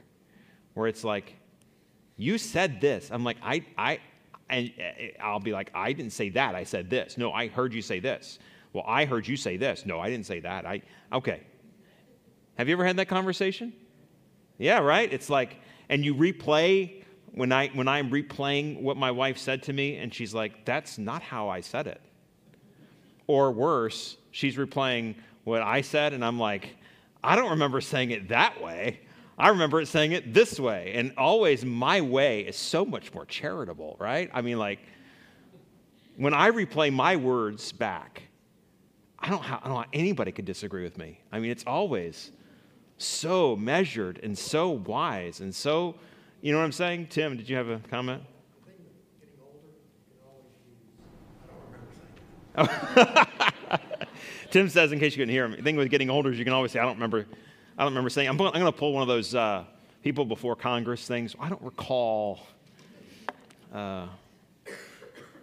where 0.74 0.86
it's 0.86 1.04
like, 1.04 1.34
you 2.16 2.38
said 2.38 2.80
this. 2.80 3.10
I'm 3.10 3.24
like, 3.24 3.36
I, 3.42 3.64
I, 3.76 3.98
and 4.48 4.72
eh, 4.78 5.10
I'll 5.20 5.40
be 5.40 5.52
like, 5.52 5.70
I 5.74 5.92
didn't 5.92 6.12
say 6.12 6.28
that. 6.30 6.54
I 6.54 6.64
said 6.64 6.88
this. 6.88 7.18
No, 7.18 7.32
I 7.32 7.48
heard 7.48 7.74
you 7.74 7.82
say 7.82 8.00
this. 8.00 8.38
Well, 8.72 8.84
I 8.86 9.04
heard 9.04 9.26
you 9.26 9.36
say 9.36 9.56
this. 9.56 9.84
No, 9.84 10.00
I 10.00 10.08
didn't 10.08 10.26
say 10.26 10.40
that. 10.40 10.66
I, 10.66 10.82
okay. 11.12 11.42
Have 12.56 12.68
you 12.68 12.74
ever 12.74 12.84
had 12.84 12.96
that 12.96 13.08
conversation? 13.08 13.72
Yeah, 14.58 14.78
right? 14.78 15.12
It's 15.12 15.28
like, 15.28 15.58
and 15.88 16.04
you 16.04 16.14
replay 16.14 17.02
when 17.34 17.50
I 17.50 17.68
when 17.68 17.88
I'm 17.88 18.10
replaying 18.10 18.80
what 18.80 18.96
my 18.96 19.10
wife 19.10 19.38
said 19.38 19.62
to 19.64 19.72
me, 19.72 19.96
and 19.96 20.12
she's 20.12 20.34
like, 20.34 20.64
"That's 20.64 20.98
not 20.98 21.22
how 21.22 21.48
I 21.48 21.60
said 21.60 21.86
it." 21.86 22.00
Or 23.26 23.52
worse, 23.52 24.16
she's 24.30 24.56
replaying 24.56 25.16
what 25.44 25.62
I 25.62 25.80
said, 25.80 26.12
and 26.12 26.24
I'm 26.24 26.38
like, 26.38 26.76
I 27.22 27.36
don't 27.36 27.50
remember 27.50 27.80
saying 27.80 28.10
it 28.10 28.28
that 28.28 28.62
way. 28.62 29.00
I 29.38 29.48
remember 29.48 29.80
it 29.80 29.86
saying 29.86 30.12
it 30.12 30.34
this 30.34 30.60
way. 30.60 30.92
And 30.94 31.12
always 31.16 31.64
my 31.64 32.00
way 32.00 32.42
is 32.42 32.56
so 32.56 32.84
much 32.84 33.12
more 33.14 33.24
charitable, 33.24 33.96
right? 33.98 34.30
I 34.32 34.42
mean, 34.42 34.58
like, 34.58 34.80
when 36.16 36.34
I 36.34 36.50
replay 36.50 36.92
my 36.92 37.16
words 37.16 37.72
back, 37.72 38.22
I 39.18 39.30
don't, 39.30 39.40
know 39.40 39.58
how 39.58 39.84
anybody 39.92 40.32
could 40.32 40.44
disagree 40.44 40.82
with 40.82 40.98
me. 40.98 41.20
I 41.30 41.38
mean, 41.38 41.50
it's 41.50 41.64
always 41.66 42.32
so 42.98 43.56
measured 43.56 44.20
and 44.22 44.36
so 44.36 44.70
wise 44.70 45.40
and 45.40 45.54
so, 45.54 45.96
you 46.40 46.52
know 46.52 46.58
what 46.58 46.64
I'm 46.64 46.72
saying? 46.72 47.06
Tim, 47.08 47.36
did 47.36 47.48
you 47.48 47.56
have 47.56 47.68
a 47.68 47.78
comment? 47.88 48.22
Tim 54.50 54.68
says, 54.68 54.92
in 54.92 54.98
case 54.98 55.12
you 55.12 55.18
couldn't 55.18 55.32
hear 55.32 55.46
him, 55.46 55.52
the 55.52 55.62
thing 55.62 55.76
with 55.76 55.90
getting 55.90 56.10
older 56.10 56.30
is 56.30 56.38
you 56.38 56.44
can 56.44 56.52
always 56.52 56.72
say, 56.72 56.78
I 56.78 56.82
don't 56.84 56.94
remember, 56.94 57.26
I 57.78 57.82
don't 57.82 57.92
remember 57.92 58.10
saying, 58.10 58.28
I'm, 58.28 58.36
going 58.36 58.52
to 58.52 58.72
pull 58.72 58.92
one 58.92 59.02
of 59.02 59.08
those 59.08 59.34
uh, 59.34 59.64
people 60.02 60.24
before 60.24 60.54
Congress 60.54 61.06
things. 61.06 61.34
I 61.40 61.48
don't 61.48 61.62
recall. 61.62 62.40
Uh, 63.72 64.06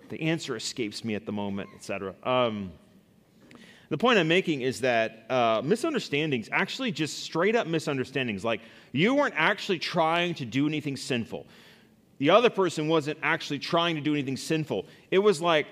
the 0.09 0.21
answer 0.21 0.55
escapes 0.55 1.03
me 1.03 1.15
at 1.15 1.25
the 1.25 1.31
moment, 1.31 1.69
etc. 1.75 2.13
Um, 2.23 2.71
the 3.89 3.97
point 3.97 4.19
I'm 4.19 4.27
making 4.27 4.61
is 4.61 4.81
that 4.81 5.25
uh, 5.29 5.61
misunderstandings, 5.63 6.47
actually 6.51 6.91
just 6.91 7.23
straight 7.23 7.55
up 7.55 7.65
misunderstandings, 7.65 8.45
like 8.45 8.61
you 8.91 9.15
weren't 9.15 9.33
actually 9.35 9.79
trying 9.79 10.35
to 10.35 10.45
do 10.45 10.67
anything 10.67 10.95
sinful. 10.95 11.47
The 12.19 12.29
other 12.29 12.51
person 12.51 12.87
wasn't 12.87 13.17
actually 13.23 13.59
trying 13.59 13.95
to 13.95 14.01
do 14.01 14.13
anything 14.13 14.37
sinful. 14.37 14.85
It 15.09 15.19
was 15.19 15.41
like 15.41 15.65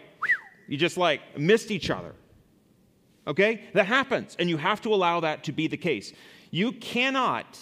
you 0.68 0.78
just 0.78 0.98
like 0.98 1.38
missed 1.38 1.72
each 1.72 1.90
other. 1.90 2.14
Okay? 3.26 3.64
That 3.74 3.86
happens, 3.88 4.36
and 4.40 4.50
you 4.50 4.58
have 4.58 4.82
to 4.82 4.94
allow 4.94 5.20
that 5.22 5.44
to 5.46 5.52
be 5.52 5.68
the 5.68 5.78
case. 5.78 6.14
You 6.52 6.72
cannot 6.72 7.60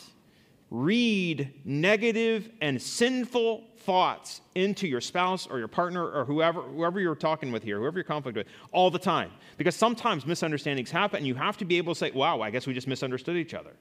read 0.72 1.54
negative 1.64 2.50
and 2.62 2.82
sinful 2.82 3.64
thoughts 3.78 4.42
into 4.56 4.88
your 4.88 5.00
spouse 5.02 5.46
or 5.48 5.60
your 5.60 5.68
partner 5.68 6.04
or 6.10 6.26
whoever, 6.26 6.62
whoever 6.62 7.00
you're 7.00 7.16
talking 7.16 7.52
with 7.52 7.64
here, 7.64 7.80
whoever 7.80 7.98
you're 7.98 8.04
conflict 8.04 8.36
with, 8.36 8.48
all 8.72 8.90
the 8.90 9.00
time. 9.00 9.32
Because 9.58 9.76
sometimes 9.76 10.26
misunderstandings 10.26 10.92
happen, 10.92 11.18
and 11.18 11.28
you 11.28 11.36
have 11.36 11.58
to 11.58 11.66
be 11.66 11.78
able 11.78 11.94
to 11.94 12.00
say, 12.00 12.12
wow, 12.12 12.42
I 12.42 12.50
guess 12.50 12.68
we 12.68 12.74
just 12.74 12.88
misunderstood 12.88 13.38
each 13.38 13.54
other. 13.54 13.74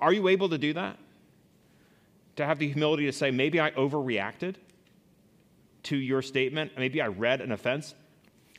Are 0.00 0.12
you 0.12 0.28
able 0.28 0.48
to 0.48 0.58
do 0.58 0.72
that? 0.74 0.96
To 2.36 2.46
have 2.46 2.60
the 2.60 2.68
humility 2.68 3.06
to 3.06 3.12
say, 3.12 3.32
maybe 3.32 3.58
I 3.58 3.72
overreacted 3.72 4.54
to 5.84 5.96
your 5.96 6.22
statement, 6.22 6.72
maybe 6.76 7.02
I 7.02 7.08
read 7.08 7.40
an 7.40 7.50
offense. 7.50 7.94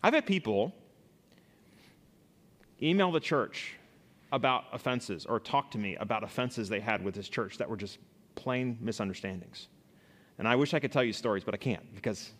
I've 0.03 0.13
had 0.13 0.25
people 0.25 0.73
email 2.81 3.11
the 3.11 3.19
church 3.19 3.75
about 4.31 4.65
offenses 4.71 5.25
or 5.25 5.39
talk 5.39 5.71
to 5.71 5.77
me 5.77 5.95
about 5.95 6.23
offenses 6.23 6.69
they 6.69 6.79
had 6.79 7.03
with 7.03 7.15
this 7.15 7.27
church 7.27 7.57
that 7.57 7.69
were 7.69 7.77
just 7.77 7.97
plain 8.35 8.77
misunderstandings. 8.79 9.67
And 10.37 10.47
I 10.47 10.55
wish 10.55 10.73
I 10.73 10.79
could 10.79 10.91
tell 10.91 11.03
you 11.03 11.11
stories, 11.11 11.43
but 11.43 11.53
I 11.53 11.57
can't 11.57 11.93
because 11.95 12.31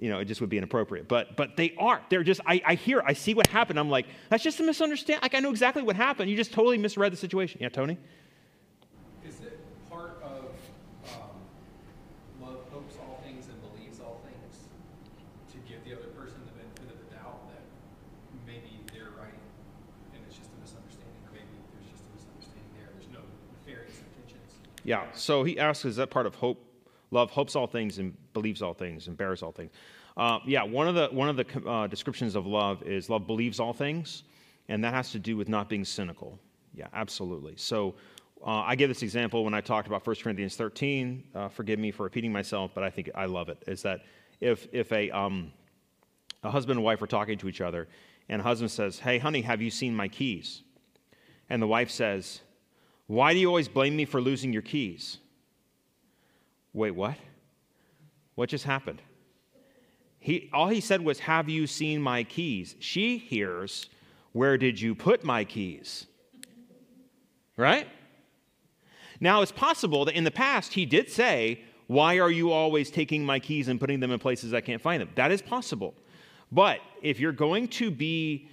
you 0.00 0.10
know, 0.10 0.18
it 0.18 0.24
just 0.24 0.40
would 0.40 0.50
be 0.50 0.58
inappropriate. 0.58 1.08
But 1.08 1.36
but 1.36 1.56
they 1.56 1.74
aren't. 1.78 2.10
They're 2.10 2.24
just 2.24 2.40
I, 2.46 2.60
I 2.64 2.74
hear, 2.74 3.02
I 3.06 3.12
see 3.12 3.32
what 3.34 3.46
happened. 3.46 3.78
I'm 3.78 3.90
like, 3.90 4.06
that's 4.28 4.42
just 4.42 4.60
a 4.60 4.62
misunderstanding. 4.62 5.22
Like 5.22 5.34
I 5.34 5.40
know 5.40 5.50
exactly 5.50 5.82
what 5.82 5.96
happened. 5.96 6.30
You 6.30 6.36
just 6.36 6.52
totally 6.52 6.78
misread 6.78 7.12
the 7.12 7.16
situation. 7.16 7.60
Yeah, 7.62 7.68
Tony? 7.68 7.98
Yeah. 24.84 25.06
So 25.12 25.42
he 25.42 25.58
asks, 25.58 25.84
is 25.84 25.96
that 25.96 26.10
part 26.10 26.26
of 26.26 26.34
hope? 26.34 26.62
Love 27.10 27.30
hopes 27.30 27.56
all 27.56 27.66
things 27.66 27.98
and 27.98 28.14
believes 28.32 28.62
all 28.62 28.74
things 28.74 29.08
and 29.08 29.16
bears 29.16 29.42
all 29.42 29.52
things. 29.52 29.72
Uh, 30.16 30.38
yeah. 30.46 30.62
One 30.62 30.86
of 30.86 30.94
the 30.94 31.08
one 31.08 31.28
of 31.28 31.36
the 31.36 31.68
uh, 31.68 31.86
descriptions 31.86 32.34
of 32.34 32.46
love 32.46 32.82
is 32.82 33.08
love 33.10 33.26
believes 33.26 33.58
all 33.58 33.72
things, 33.72 34.24
and 34.68 34.84
that 34.84 34.94
has 34.94 35.10
to 35.12 35.18
do 35.18 35.36
with 35.36 35.48
not 35.48 35.68
being 35.68 35.84
cynical. 35.84 36.38
Yeah, 36.74 36.86
absolutely. 36.92 37.54
So. 37.56 37.94
Uh, 38.46 38.62
I 38.66 38.74
give 38.74 38.90
this 38.90 39.02
example 39.02 39.42
when 39.42 39.54
I 39.54 39.62
talked 39.62 39.86
about 39.88 40.06
1 40.06 40.16
Corinthians 40.16 40.54
13. 40.54 41.24
Uh, 41.34 41.48
forgive 41.48 41.78
me 41.78 41.90
for 41.90 42.02
repeating 42.02 42.30
myself, 42.30 42.72
but 42.74 42.84
I 42.84 42.90
think 42.90 43.08
I 43.14 43.24
love 43.24 43.48
it. 43.48 43.56
Is 43.66 43.80
that 43.84 44.02
if, 44.38 44.68
if 44.70 44.92
a, 44.92 45.10
um, 45.12 45.50
a 46.42 46.50
husband 46.50 46.76
and 46.76 46.84
wife 46.84 47.00
are 47.00 47.06
talking 47.06 47.38
to 47.38 47.48
each 47.48 47.62
other, 47.62 47.88
and 48.28 48.42
a 48.42 48.44
husband 48.44 48.70
says, 48.70 48.98
Hey, 48.98 49.18
honey, 49.18 49.40
have 49.40 49.62
you 49.62 49.70
seen 49.70 49.96
my 49.96 50.08
keys? 50.08 50.62
And 51.48 51.62
the 51.62 51.66
wife 51.66 51.90
says, 51.90 52.40
why 53.06 53.32
do 53.32 53.38
you 53.38 53.48
always 53.48 53.68
blame 53.68 53.96
me 53.96 54.04
for 54.04 54.20
losing 54.20 54.52
your 54.52 54.62
keys? 54.62 55.18
Wait, 56.72 56.92
what? 56.92 57.16
What 58.34 58.48
just 58.48 58.64
happened? 58.64 59.02
He, 60.18 60.48
all 60.52 60.68
he 60.68 60.80
said 60.80 61.02
was, 61.02 61.18
Have 61.20 61.48
you 61.48 61.66
seen 61.66 62.00
my 62.00 62.24
keys? 62.24 62.76
She 62.78 63.18
hears, 63.18 63.90
Where 64.32 64.56
did 64.56 64.80
you 64.80 64.94
put 64.94 65.22
my 65.22 65.44
keys? 65.44 66.06
Right? 67.56 67.86
Now, 69.20 69.42
it's 69.42 69.52
possible 69.52 70.04
that 70.06 70.16
in 70.16 70.24
the 70.24 70.30
past 70.30 70.72
he 70.72 70.86
did 70.86 71.10
say, 71.10 71.62
Why 71.86 72.18
are 72.18 72.30
you 72.30 72.50
always 72.50 72.90
taking 72.90 73.24
my 73.24 73.38
keys 73.38 73.68
and 73.68 73.78
putting 73.78 74.00
them 74.00 74.10
in 74.10 74.18
places 74.18 74.54
I 74.54 74.62
can't 74.62 74.80
find 74.80 75.00
them? 75.00 75.10
That 75.14 75.30
is 75.30 75.42
possible. 75.42 75.94
But 76.50 76.80
if 77.02 77.20
you're 77.20 77.32
going 77.32 77.68
to 77.68 77.90
be 77.90 78.48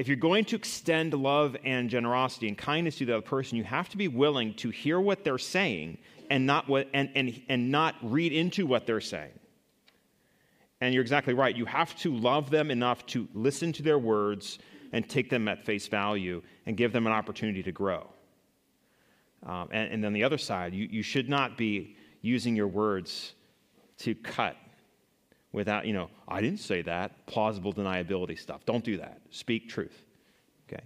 if 0.00 0.08
you're 0.08 0.16
going 0.16 0.46
to 0.46 0.56
extend 0.56 1.12
love 1.12 1.54
and 1.62 1.90
generosity 1.90 2.48
and 2.48 2.56
kindness 2.56 2.96
to 2.96 3.04
the 3.04 3.18
other 3.18 3.20
person, 3.20 3.58
you 3.58 3.64
have 3.64 3.86
to 3.90 3.98
be 3.98 4.08
willing 4.08 4.54
to 4.54 4.70
hear 4.70 4.98
what 4.98 5.24
they're 5.24 5.36
saying 5.36 5.98
and 6.30 6.46
not, 6.46 6.66
what, 6.70 6.88
and, 6.94 7.10
and, 7.14 7.42
and 7.50 7.70
not 7.70 7.96
read 8.00 8.32
into 8.32 8.64
what 8.64 8.86
they're 8.86 9.02
saying. 9.02 9.38
And 10.80 10.94
you're 10.94 11.02
exactly 11.02 11.34
right. 11.34 11.54
You 11.54 11.66
have 11.66 11.94
to 11.96 12.16
love 12.16 12.48
them 12.48 12.70
enough 12.70 13.04
to 13.08 13.28
listen 13.34 13.74
to 13.74 13.82
their 13.82 13.98
words 13.98 14.58
and 14.90 15.06
take 15.06 15.28
them 15.28 15.48
at 15.48 15.66
face 15.66 15.86
value 15.86 16.40
and 16.64 16.78
give 16.78 16.94
them 16.94 17.06
an 17.06 17.12
opportunity 17.12 17.62
to 17.62 17.72
grow. 17.72 18.06
Um, 19.44 19.68
and, 19.70 19.92
and 19.92 20.02
then 20.02 20.14
the 20.14 20.24
other 20.24 20.38
side, 20.38 20.72
you, 20.72 20.88
you 20.90 21.02
should 21.02 21.28
not 21.28 21.58
be 21.58 21.94
using 22.22 22.56
your 22.56 22.68
words 22.68 23.34
to 23.98 24.14
cut 24.14 24.56
without, 25.52 25.86
you 25.86 25.92
know, 25.92 26.10
I 26.28 26.40
didn't 26.40 26.60
say 26.60 26.82
that, 26.82 27.26
plausible 27.26 27.72
deniability 27.72 28.38
stuff. 28.38 28.64
Don't 28.64 28.84
do 28.84 28.98
that. 28.98 29.20
Speak 29.30 29.68
truth. 29.68 30.04
Okay. 30.68 30.82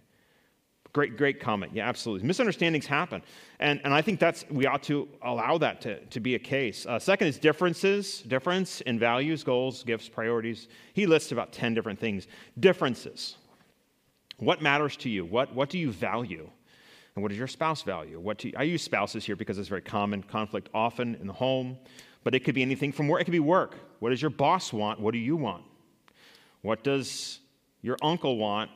Great, 0.92 1.16
great 1.16 1.40
comment. 1.40 1.72
Yeah, 1.74 1.88
absolutely. 1.88 2.26
Misunderstandings 2.26 2.86
happen. 2.86 3.22
And, 3.60 3.80
and 3.84 3.92
I 3.92 4.00
think 4.00 4.20
that's, 4.20 4.44
we 4.50 4.66
ought 4.66 4.82
to 4.84 5.08
allow 5.22 5.58
that 5.58 5.80
to, 5.82 6.00
to 6.06 6.20
be 6.20 6.34
a 6.34 6.38
case. 6.38 6.86
Uh, 6.86 6.98
second 6.98 7.28
is 7.28 7.38
differences, 7.38 8.22
difference 8.22 8.80
in 8.82 8.98
values, 8.98 9.44
goals, 9.44 9.82
gifts, 9.84 10.08
priorities. 10.08 10.68
He 10.94 11.06
lists 11.06 11.32
about 11.32 11.52
10 11.52 11.74
different 11.74 11.98
things. 11.98 12.26
Differences. 12.58 13.36
What 14.38 14.62
matters 14.62 14.96
to 14.98 15.10
you? 15.10 15.24
What, 15.24 15.54
what 15.54 15.68
do 15.68 15.78
you 15.78 15.92
value? 15.92 16.48
And 17.14 17.22
what 17.22 17.28
does 17.28 17.38
your 17.38 17.46
spouse 17.46 17.82
value? 17.82 18.18
What 18.18 18.38
do 18.38 18.48
you, 18.48 18.54
I 18.56 18.64
use 18.64 18.82
spouses 18.82 19.24
here 19.24 19.36
because 19.36 19.58
it's 19.58 19.68
very 19.68 19.82
common 19.82 20.22
conflict 20.22 20.68
often 20.74 21.14
in 21.16 21.26
the 21.26 21.32
home. 21.32 21.78
But 22.24 22.34
it 22.34 22.40
could 22.40 22.54
be 22.54 22.62
anything 22.62 22.90
from 22.90 23.06
work. 23.06 23.20
It 23.20 23.24
could 23.24 23.32
be 23.32 23.38
work. 23.38 23.76
What 24.04 24.10
does 24.10 24.20
your 24.20 24.30
boss 24.30 24.70
want? 24.70 25.00
What 25.00 25.12
do 25.12 25.18
you 25.18 25.34
want? 25.34 25.64
What 26.60 26.84
does 26.84 27.38
your 27.80 27.96
uncle 28.02 28.36
want? 28.36 28.70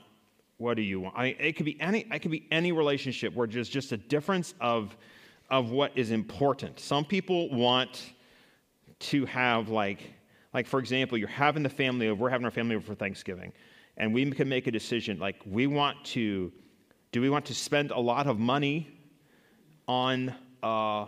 What 0.57 0.79
do 0.79 0.83
you 0.83 1.01
want? 1.01 1.19
I, 1.19 1.27
it 1.27 1.55
could 1.55 1.67
be 1.67 1.79
any. 1.83 2.07
It 2.11 2.21
could 2.21 2.31
be 2.31 2.47
any 2.51 2.73
relationship 2.73 3.35
where 3.35 3.47
there's 3.47 3.69
just 3.69 3.93
a 3.93 3.99
difference 3.99 4.55
of 4.59 4.97
of 5.51 5.71
what 5.71 5.93
is 5.99 6.13
important. 6.13 6.81
Some 6.81 7.05
people 7.05 7.51
want 7.51 8.15
to 9.01 9.27
have 9.27 9.69
like 9.69 10.15
like 10.55 10.67
for 10.67 10.81
example, 10.81 11.19
you're 11.19 11.29
having 11.29 11.63
the 11.63 11.69
family 11.69 12.09
over. 12.09 12.23
We're 12.23 12.31
having 12.31 12.47
our 12.47 12.51
family 12.51 12.75
over 12.77 12.87
for 12.87 12.95
Thanksgiving, 12.95 13.53
and 13.99 14.15
we 14.15 14.31
can 14.31 14.49
make 14.49 14.67
a 14.67 14.71
decision. 14.73 15.19
Like 15.19 15.43
we 15.45 15.67
want 15.67 16.03
to. 16.07 16.51
Do 17.13 17.21
we 17.21 17.29
want 17.29 17.45
to 17.45 17.55
spend 17.55 17.91
a 17.91 18.01
lot 18.01 18.27
of 18.27 18.39
money 18.39 18.99
on? 19.87 20.35
Uh, 20.63 21.05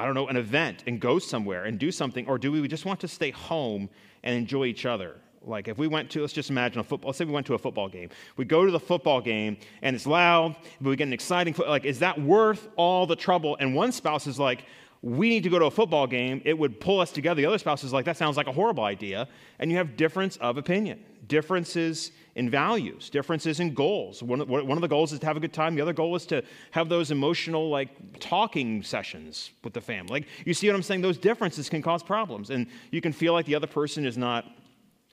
I 0.00 0.06
don't 0.06 0.14
know, 0.14 0.28
an 0.28 0.38
event 0.38 0.82
and 0.86 0.98
go 0.98 1.18
somewhere 1.18 1.66
and 1.66 1.78
do 1.78 1.92
something? 1.92 2.26
Or 2.26 2.38
do 2.38 2.50
we 2.50 2.66
just 2.68 2.86
want 2.86 3.00
to 3.00 3.08
stay 3.08 3.30
home 3.30 3.90
and 4.22 4.34
enjoy 4.34 4.64
each 4.64 4.86
other? 4.86 5.16
Like 5.42 5.68
if 5.68 5.76
we 5.76 5.88
went 5.88 6.10
to, 6.12 6.22
let's 6.22 6.32
just 6.32 6.48
imagine 6.48 6.80
a 6.80 6.84
football, 6.84 7.08
let's 7.08 7.18
say 7.18 7.26
we 7.26 7.32
went 7.32 7.46
to 7.48 7.54
a 7.54 7.58
football 7.58 7.86
game. 7.86 8.08
We 8.38 8.46
go 8.46 8.64
to 8.64 8.72
the 8.72 8.80
football 8.80 9.20
game 9.20 9.58
and 9.82 9.94
it's 9.94 10.06
loud, 10.06 10.56
but 10.80 10.88
we 10.88 10.96
get 10.96 11.06
an 11.06 11.12
exciting, 11.12 11.54
like, 11.68 11.84
is 11.84 11.98
that 11.98 12.18
worth 12.18 12.68
all 12.76 13.06
the 13.06 13.14
trouble? 13.14 13.58
And 13.60 13.74
one 13.74 13.92
spouse 13.92 14.26
is 14.26 14.38
like, 14.38 14.64
we 15.02 15.28
need 15.28 15.42
to 15.42 15.50
go 15.50 15.58
to 15.58 15.66
a 15.66 15.70
football 15.70 16.06
game. 16.06 16.40
It 16.46 16.56
would 16.58 16.80
pull 16.80 17.00
us 17.00 17.12
together. 17.12 17.36
The 17.42 17.46
other 17.46 17.58
spouse 17.58 17.84
is 17.84 17.92
like, 17.92 18.06
that 18.06 18.16
sounds 18.16 18.38
like 18.38 18.46
a 18.46 18.52
horrible 18.52 18.84
idea. 18.84 19.28
And 19.58 19.70
you 19.70 19.76
have 19.76 19.98
difference 19.98 20.38
of 20.38 20.56
opinion, 20.56 21.04
differences 21.28 22.12
in 22.34 22.48
values, 22.48 23.10
differences 23.10 23.60
in 23.60 23.74
goals. 23.74 24.22
One, 24.22 24.40
one 24.46 24.70
of 24.70 24.80
the 24.80 24.88
goals 24.88 25.12
is 25.12 25.18
to 25.18 25.26
have 25.26 25.36
a 25.36 25.40
good 25.40 25.52
time. 25.52 25.74
The 25.74 25.82
other 25.82 25.92
goal 25.92 26.14
is 26.16 26.26
to 26.26 26.42
have 26.70 26.88
those 26.88 27.10
emotional, 27.10 27.68
like, 27.68 28.20
talking 28.20 28.82
sessions 28.82 29.50
with 29.64 29.72
the 29.72 29.80
family. 29.80 30.20
Like, 30.20 30.28
you 30.44 30.54
see 30.54 30.68
what 30.68 30.76
I'm 30.76 30.82
saying? 30.82 31.00
Those 31.00 31.18
differences 31.18 31.68
can 31.68 31.82
cause 31.82 32.02
problems. 32.02 32.50
And 32.50 32.66
you 32.90 33.00
can 33.00 33.12
feel 33.12 33.32
like 33.32 33.46
the 33.46 33.54
other 33.56 33.66
person 33.66 34.06
is 34.06 34.16
not 34.16 34.44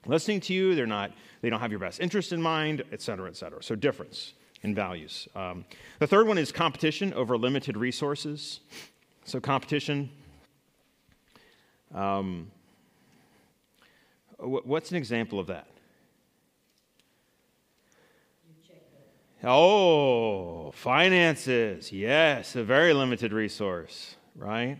listening 0.06 0.40
to 0.40 0.54
you, 0.54 0.74
they're 0.74 0.86
not, 0.86 1.12
they 1.42 1.50
don't 1.50 1.60
have 1.60 1.72
your 1.72 1.80
best 1.80 2.00
interest 2.00 2.32
in 2.32 2.40
mind, 2.40 2.84
et 2.92 3.02
cetera, 3.02 3.28
et 3.28 3.36
cetera. 3.36 3.62
So, 3.62 3.74
difference 3.74 4.34
in 4.62 4.74
values. 4.74 5.28
Um, 5.34 5.64
the 5.98 6.06
third 6.06 6.26
one 6.26 6.38
is 6.38 6.52
competition 6.52 7.12
over 7.14 7.36
limited 7.36 7.76
resources. 7.76 8.60
So, 9.24 9.40
competition. 9.40 10.10
Um, 11.94 12.50
what's 14.38 14.90
an 14.90 14.96
example 14.96 15.40
of 15.40 15.48
that? 15.48 15.66
Oh, 19.44 20.72
finances. 20.72 21.92
Yes, 21.92 22.56
a 22.56 22.64
very 22.64 22.92
limited 22.92 23.32
resource, 23.32 24.16
right? 24.34 24.78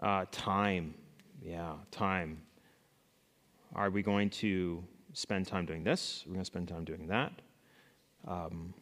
Uh, 0.00 0.26
time. 0.30 0.94
Yeah, 1.42 1.74
time. 1.90 2.42
Are 3.74 3.90
we 3.90 4.02
going 4.02 4.30
to 4.30 4.84
spend 5.12 5.48
time 5.48 5.66
doing 5.66 5.82
this? 5.82 6.22
We're 6.24 6.34
going 6.34 6.42
to 6.42 6.46
spend 6.46 6.68
time 6.68 6.84
doing 6.84 7.08
that. 7.08 7.32
Um, 8.28 8.74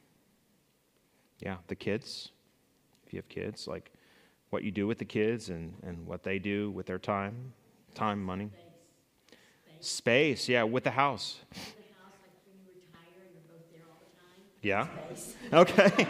yeah, 1.40 1.56
the 1.68 1.76
kids. 1.76 2.32
If 3.06 3.14
you 3.14 3.18
have 3.18 3.28
kids, 3.30 3.66
like 3.66 3.90
what 4.50 4.62
you 4.62 4.70
do 4.70 4.86
with 4.86 4.98
the 4.98 5.06
kids 5.06 5.48
and, 5.48 5.72
and 5.82 6.06
what 6.06 6.22
they 6.22 6.38
do 6.38 6.70
with 6.70 6.84
their 6.84 6.98
time, 6.98 7.54
time, 7.94 8.22
money. 8.22 8.50
Space. 8.50 9.88
Space, 9.88 10.38
Space 10.42 10.48
yeah, 10.50 10.64
with 10.64 10.84
the 10.84 10.90
house. 10.90 11.40
Yeah. 14.62 14.88
Okay. 15.52 16.06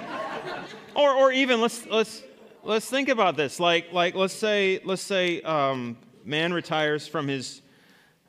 or, 0.94 1.10
or 1.10 1.32
even 1.32 1.60
let's 1.60 1.86
let's 1.86 2.22
let's 2.64 2.88
think 2.88 3.08
about 3.08 3.36
this. 3.36 3.60
Like 3.60 3.92
like 3.92 4.14
let's 4.14 4.34
say 4.34 4.80
let's 4.84 5.02
say 5.02 5.42
um, 5.42 5.96
man 6.24 6.52
retires 6.52 7.06
from 7.06 7.28
his 7.28 7.62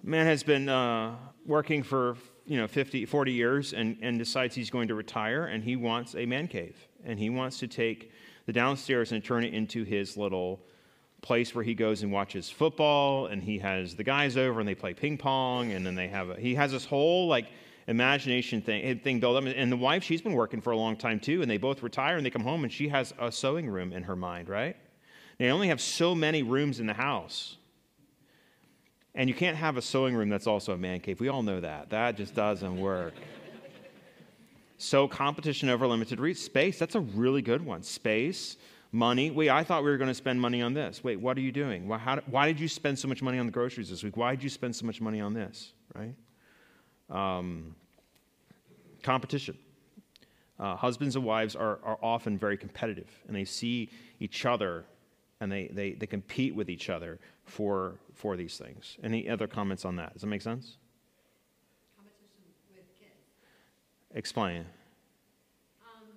man 0.04 0.26
has 0.26 0.44
been 0.44 0.70
uh, 0.70 1.16
working 1.46 1.84
for 1.84 2.18
you 2.46 2.58
know 2.58 2.68
50 2.68 3.06
40 3.06 3.32
years 3.32 3.74
and, 3.74 3.98
and 4.02 4.18
decides 4.18 4.56
he's 4.56 4.70
going 4.70 4.88
to 4.88 4.96
retire 4.96 5.46
and 5.46 5.64
he 5.64 5.76
wants 5.76 6.16
a 6.16 6.26
man 6.26 6.48
cave 6.48 6.76
and 7.06 7.20
he 7.20 7.30
wants 7.30 7.60
to 7.60 7.68
take 7.68 8.12
the 8.46 8.54
downstairs 8.54 9.12
and 9.12 9.24
turn 9.24 9.44
it 9.44 9.54
into 9.54 9.84
his 9.84 10.18
little 10.18 10.60
place 11.22 11.54
where 11.54 11.64
he 11.64 11.74
goes 11.74 12.02
and 12.02 12.12
watches 12.12 12.50
football 12.50 13.28
and 13.28 13.44
he 13.44 13.60
has 13.60 13.96
the 13.96 14.04
guys 14.04 14.38
over 14.38 14.60
and 14.60 14.68
they 14.68 14.74
play 14.74 14.94
ping 14.94 15.18
pong 15.18 15.72
and 15.74 15.86
then 15.86 15.94
they 15.96 16.08
have 16.08 16.30
a, 16.30 16.36
he 16.36 16.56
has 16.56 16.72
this 16.72 16.86
whole 16.86 17.28
like 17.28 17.48
imagination 17.90 18.62
thing, 18.62 18.84
eh, 18.84 18.94
thing 19.04 19.20
built 19.20 19.36
up. 19.36 19.52
And 19.54 19.72
the 19.72 19.78
wife, 19.78 20.04
she's 20.04 20.22
been 20.22 20.34
working 20.34 20.62
for 20.62 20.72
a 20.72 20.78
long 20.78 20.96
time 20.96 21.20
too, 21.20 21.42
and 21.42 21.50
they 21.50 21.58
both 21.58 21.84
retire 21.84 22.16
and 22.16 22.26
they 22.26 22.30
come 22.30 22.44
home 22.44 22.64
and 22.64 22.72
she 22.72 22.88
has 22.90 23.14
a 23.20 23.32
sewing 23.32 23.70
room 23.70 23.92
in 23.92 24.04
her 24.04 24.16
mind, 24.16 24.48
right? 24.48 24.78
They 25.40 25.50
only 25.50 25.70
have 25.70 25.82
so 25.82 26.14
many 26.14 26.44
rooms 26.44 26.80
in 26.80 26.86
the 26.86 26.94
house. 26.94 27.58
And 29.16 29.28
you 29.28 29.36
can't 29.36 29.58
have 29.58 29.76
a 29.76 29.82
sewing 29.82 30.16
room 30.16 30.30
that's 30.30 30.48
also 30.48 30.74
a 30.74 30.78
man 30.78 31.00
cave. 31.00 31.20
We 31.20 31.30
all 31.30 31.42
know 31.42 31.60
that. 31.60 31.90
That 31.90 32.16
just 32.16 32.36
doesn't 32.36 32.80
work. 32.80 33.16
so, 34.78 35.08
competition 35.08 35.68
over 35.68 35.88
limited 35.88 36.20
reach. 36.20 36.38
Space, 36.38 36.78
that's 36.78 36.96
a 36.96 37.00
really 37.00 37.42
good 37.42 37.66
one. 37.66 37.82
Space, 37.82 38.58
money. 38.92 39.32
Wait, 39.32 39.50
I 39.50 39.64
thought 39.64 39.84
we 39.84 39.90
were 39.90 39.98
going 39.98 40.10
to 40.10 40.14
spend 40.14 40.40
money 40.40 40.62
on 40.62 40.74
this. 40.74 41.04
Wait, 41.04 41.20
what 41.20 41.38
are 41.38 41.42
you 41.42 41.52
doing? 41.52 41.88
Why, 41.88 41.98
how, 41.98 42.20
why 42.28 42.48
did 42.48 42.60
you 42.60 42.68
spend 42.68 43.00
so 43.00 43.08
much 43.08 43.22
money 43.22 43.40
on 43.40 43.48
the 43.48 43.52
groceries 43.52 43.90
this 43.90 44.04
week? 44.04 44.16
Why 44.16 44.36
did 44.36 44.44
you 44.44 44.50
spend 44.50 44.76
so 44.76 44.86
much 44.86 45.02
money 45.02 45.22
on 45.22 45.34
this, 45.34 45.74
right? 45.96 46.14
Um, 47.10 47.76
competition. 49.04 49.58
Uh, 50.60 50.76
husbands 50.76 51.16
and 51.16 51.24
wives 51.24 51.56
are, 51.56 51.80
are 51.84 51.98
often 52.04 52.38
very 52.38 52.58
competitive, 52.58 53.10
and 53.28 53.36
they 53.36 53.46
see 53.46 53.90
each 54.20 54.46
other 54.46 54.86
and 55.42 55.52
they, 55.52 55.68
they, 55.68 55.94
they 55.94 56.06
compete 56.06 56.54
with 56.54 56.70
each 56.70 56.90
other 56.90 57.20
for, 57.46 57.96
for 58.14 58.36
these 58.36 58.58
things. 58.58 58.98
Any 59.04 59.30
other 59.30 59.48
comments 59.48 59.86
on 59.86 59.96
that? 59.96 60.14
Does 60.14 60.22
that 60.22 60.28
make 60.28 60.42
sense? 60.42 60.78
Competition 61.96 62.44
with 62.76 63.00
kids. 63.00 63.12
Explain. 64.14 64.66
Um, 65.82 66.08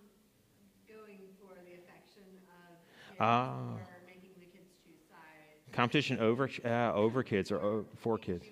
going 0.88 1.18
for 1.40 1.54
the 1.54 1.74
affection 1.74 2.24
of 2.48 3.10
kids 3.10 3.20
ah. 3.20 3.52
or 3.52 3.80
making 4.06 4.30
the 4.40 4.46
kids 4.46 4.70
choose 4.84 4.98
sides. 5.08 5.72
Competition 5.72 6.18
over, 6.18 6.50
uh, 6.64 6.92
over 6.94 7.22
kids 7.22 7.52
or, 7.52 7.58
or 7.58 7.84
for 7.96 8.18
kids. 8.18 8.46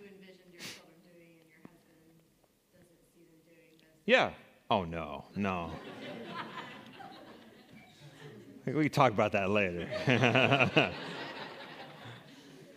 Yeah. 4.06 4.30
Oh, 4.70 4.84
no, 4.84 5.24
no. 5.34 5.70
we 8.66 8.72
can 8.84 8.90
talk 8.90 9.12
about 9.12 9.32
that 9.32 9.50
later. 9.50 9.88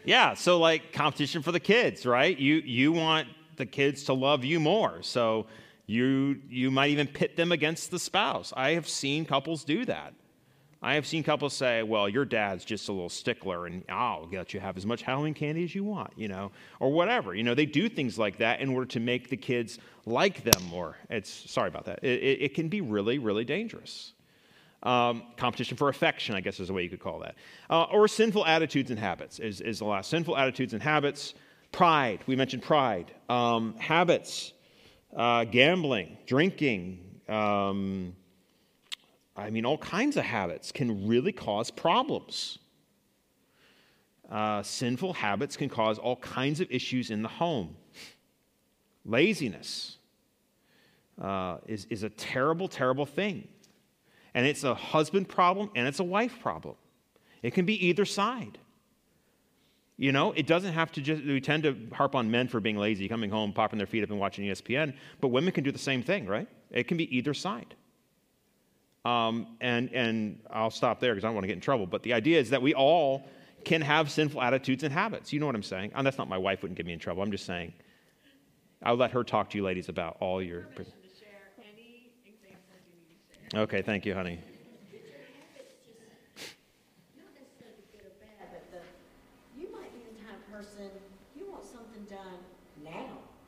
yeah, 0.06 0.34
so 0.34 0.60
like 0.60 0.92
competition 0.92 1.42
for 1.42 1.52
the 1.52 1.60
kids, 1.60 2.06
right? 2.06 2.38
You, 2.38 2.56
you 2.56 2.92
want 2.92 3.28
the 3.58 3.66
kids 3.66 4.04
to 4.06 4.14
love 4.14 4.44
you 4.44 4.60
more. 4.60 5.02
So 5.04 5.46
you, 5.86 6.42
you 6.50 6.72
might 6.72 6.90
even 6.90 7.08
pit 7.08 7.36
them 7.36 7.52
against 7.52 7.92
the 7.92 8.00
spouse. 8.00 8.54
I 8.56 8.72
have 8.72 8.88
seen 8.88 9.26
couples 9.26 9.64
do 9.64 9.86
that. 9.86 10.14
I 10.84 10.96
have 10.96 11.08
seen 11.08 11.24
couples 11.24 11.54
say, 11.54 11.82
well, 11.82 12.10
your 12.10 12.26
dad's 12.26 12.66
just 12.66 12.90
a 12.90 12.92
little 12.92 13.08
stickler 13.08 13.68
and 13.68 13.86
I'll 13.88 14.28
let 14.30 14.54
you 14.54 14.60
have 14.60 14.76
as 14.76 14.86
much 14.86 15.02
Halloween 15.02 15.34
candy 15.34 15.64
as 15.64 15.74
you 15.74 15.86
want, 15.86 16.12
you 16.18 16.28
know, 16.28 16.52
or 16.82 16.92
whatever. 16.92 17.34
You 17.34 17.44
know, 17.44 17.56
they 17.56 17.66
do 17.66 17.88
things 17.88 18.20
like 18.20 18.40
that 18.40 18.60
in 18.60 18.68
order 18.68 18.86
to 18.88 19.00
make 19.00 19.30
the 19.30 19.38
kids 19.38 19.80
like 20.06 20.44
them 20.44 20.62
more. 20.70 20.98
It's, 21.10 21.30
sorry 21.50 21.70
about 21.70 21.86
that. 21.86 22.04
It, 22.04 22.22
it, 22.22 22.42
it 22.42 22.54
can 22.54 22.68
be 22.68 22.82
really, 22.82 23.18
really 23.18 23.46
dangerous. 23.46 24.12
Um, 24.84 25.24
competition 25.38 25.78
for 25.78 25.88
affection, 25.88 26.36
I 26.36 26.42
guess 26.42 26.60
is 26.60 26.70
a 26.70 26.74
way 26.74 26.84
you 26.84 26.90
could 26.90 27.00
call 27.00 27.20
that. 27.20 27.36
Uh, 27.70 27.84
or 27.84 28.06
sinful 28.10 28.46
attitudes 28.46 28.90
and 28.90 29.00
habits 29.00 29.40
is, 29.40 29.62
is 29.62 29.80
the 29.80 29.86
last. 29.86 30.10
Sinful 30.10 30.36
attitudes 30.36 30.74
and 30.74 30.84
habits. 30.84 31.34
Pride, 31.72 32.20
we 32.28 32.36
mentioned 32.36 32.62
pride. 32.62 33.14
Um, 33.30 33.76
habits, 33.78 34.52
uh, 35.16 35.46
gambling, 35.46 36.18
drinking, 36.26 37.22
um, 37.30 38.18
I 39.36 39.50
mean, 39.50 39.66
all 39.66 39.78
kinds 39.78 40.18
of 40.18 40.24
habits 40.24 40.72
can 40.72 41.08
really 41.08 41.32
cause 41.32 41.72
problems. 41.72 42.60
Uh, 44.30 44.64
sinful 44.64 45.14
habits 45.14 45.58
can 45.58 45.70
cause 45.70 45.98
all 45.98 46.16
kinds 46.18 46.60
of 46.60 46.72
issues 46.72 47.10
in 47.10 47.22
the 47.22 47.30
home. 47.30 47.76
Laziness 49.06 49.98
uh, 51.22 51.58
is, 51.68 51.86
is 51.90 52.04
a 52.04 52.10
terrible, 52.10 52.68
terrible 52.68 53.06
thing. 53.06 53.48
And 54.34 54.46
it's 54.46 54.64
a 54.64 54.74
husband 54.74 55.30
problem 55.30 55.70
and 55.76 55.88
it's 55.88 56.00
a 56.00 56.04
wife 56.04 56.40
problem. 56.40 56.76
It 57.42 57.54
can 57.54 57.66
be 57.66 57.88
either 57.88 58.06
side. 58.06 58.58
You 59.98 60.12
know, 60.12 60.32
it 60.32 60.48
doesn't 60.48 60.74
have 60.74 60.92
to 60.94 61.02
just, 61.02 61.24
we 61.24 61.40
tend 61.40 61.64
to 61.64 61.76
harp 61.94 62.16
on 62.16 62.32
men 62.32 62.48
for 62.48 62.60
being 62.60 62.78
lazy, 62.78 63.08
coming 63.08 63.30
home, 63.30 63.54
popping 63.54 63.78
their 63.78 63.86
feet 63.86 64.04
up 64.04 64.10
and 64.10 64.20
watching 64.20 64.46
ESPN, 64.46 64.96
but 65.22 65.28
women 65.28 65.54
can 65.54 65.64
do 65.64 65.72
the 65.72 65.78
same 65.78 66.02
thing, 66.02 66.26
right? 66.26 66.48
It 66.72 66.88
can 66.88 66.98
be 66.98 67.16
either 67.16 67.34
side. 67.34 67.76
Um, 69.06 69.48
and, 69.60 69.92
and 69.94 70.40
I'll 70.50 70.72
stop 70.72 71.00
there 71.00 71.14
because 71.14 71.26
I 71.26 71.28
don't 71.28 71.36
want 71.36 71.44
to 71.44 71.48
get 71.48 71.56
in 71.56 71.62
trouble. 71.62 71.86
But 71.86 72.04
the 72.04 72.14
idea 72.14 72.40
is 72.40 72.50
that 72.52 72.62
we 72.62 72.74
all 72.74 73.28
can 73.66 73.82
have 73.82 74.10
sinful 74.10 74.42
attitudes 74.42 74.84
and 74.84 74.94
habits. 74.94 75.34
You 75.34 75.40
know 75.40 75.46
what 75.46 75.56
I'm 75.56 75.64
saying? 75.64 75.92
And 75.96 76.06
that's 76.06 76.18
not 76.18 76.30
my 76.30 76.38
wife 76.38 76.62
wouldn't 76.62 76.78
get 76.78 76.86
me 76.86 76.94
in 76.94 77.00
trouble. 77.00 77.22
I'm 77.22 77.32
just 77.32 77.46
saying. 77.46 77.74
I'll 78.82 78.96
let 78.96 79.12
her 79.12 79.24
talk 79.24 79.50
to 79.52 79.58
you 79.58 79.64
ladies 79.64 79.90
about 79.90 80.18
all 80.20 80.42
your. 80.42 80.66
Okay, 83.56 83.82
thank 83.82 84.06
you, 84.06 84.14
honey. 84.14 84.40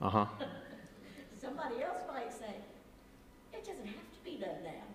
Uh 0.02 0.10
huh. 0.10 0.26
Somebody 1.42 1.82
else 1.82 2.04
might 2.08 2.32
say, 2.32 2.54
it 3.54 3.66
doesn't 3.66 3.88
have 3.88 3.96
to 3.96 4.24
be 4.24 4.38
done 4.38 4.62
now. 4.64 4.86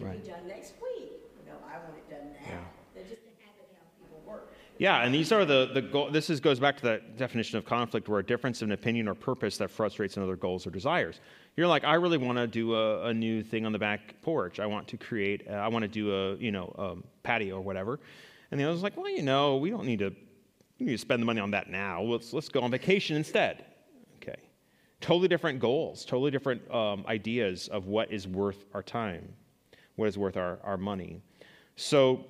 Can 0.00 0.08
right. 0.08 0.22
be 0.22 0.30
done 0.30 0.48
next 0.48 0.72
week. 0.80 1.12
Know, 1.46 1.52
I 1.68 1.76
want 1.76 1.94
it 1.94 2.08
done 2.08 2.32
now. 2.32 2.48
Yeah. 2.48 2.60
They're 2.94 3.04
just 3.04 3.22
the 3.22 3.44
habit 3.44 3.68
how 3.74 3.84
people 4.00 4.22
work. 4.26 4.50
Yeah, 4.78 5.02
and 5.02 5.14
these 5.14 5.30
are 5.30 5.44
the, 5.44 5.70
the 5.74 5.82
goal, 5.82 6.10
this 6.10 6.30
is, 6.30 6.40
goes 6.40 6.58
back 6.58 6.78
to 6.78 6.82
that 6.84 7.18
definition 7.18 7.58
of 7.58 7.66
conflict 7.66 8.08
where 8.08 8.20
a 8.20 8.24
difference 8.24 8.62
in 8.62 8.72
opinion 8.72 9.08
or 9.08 9.14
purpose 9.14 9.58
that 9.58 9.70
frustrates 9.70 10.16
another 10.16 10.36
goals 10.36 10.66
or 10.66 10.70
desires. 10.70 11.20
You're 11.54 11.66
like, 11.66 11.84
I 11.84 11.96
really 11.96 12.16
want 12.16 12.38
to 12.38 12.46
do 12.46 12.74
a, 12.74 13.08
a, 13.08 13.14
new 13.14 13.42
thing 13.42 13.66
on 13.66 13.72
the 13.72 13.78
back 13.78 14.14
porch. 14.22 14.58
I 14.58 14.64
want 14.64 14.88
to 14.88 14.96
create, 14.96 15.46
uh, 15.50 15.52
I 15.52 15.68
want 15.68 15.82
to 15.82 15.88
do 15.88 16.14
a, 16.14 16.36
you 16.36 16.50
know, 16.50 16.74
a 16.78 16.96
patio 17.22 17.56
or 17.56 17.60
whatever. 17.60 18.00
And 18.50 18.58
the 18.58 18.64
other's 18.64 18.82
like, 18.82 18.96
well, 18.96 19.10
you 19.10 19.22
know, 19.22 19.56
we 19.56 19.68
don't 19.68 19.84
need 19.84 19.98
to, 19.98 20.14
we 20.78 20.86
need 20.86 20.92
to 20.92 20.98
spend 20.98 21.20
the 21.20 21.26
money 21.26 21.40
on 21.40 21.50
that 21.50 21.68
now. 21.68 22.00
Let's, 22.00 22.32
let's 22.32 22.48
go 22.48 22.62
on 22.62 22.70
vacation 22.70 23.16
instead. 23.16 23.66
Okay. 24.16 24.40
Totally 25.02 25.28
different 25.28 25.60
goals, 25.60 26.06
totally 26.06 26.30
different 26.30 26.68
um, 26.70 27.04
ideas 27.06 27.68
of 27.68 27.86
what 27.86 28.10
is 28.10 28.26
worth 28.26 28.64
our 28.72 28.82
time 28.82 29.34
what 30.00 30.08
is 30.08 30.16
worth 30.16 30.38
our, 30.38 30.58
our 30.64 30.78
money. 30.78 31.20
So 31.76 32.24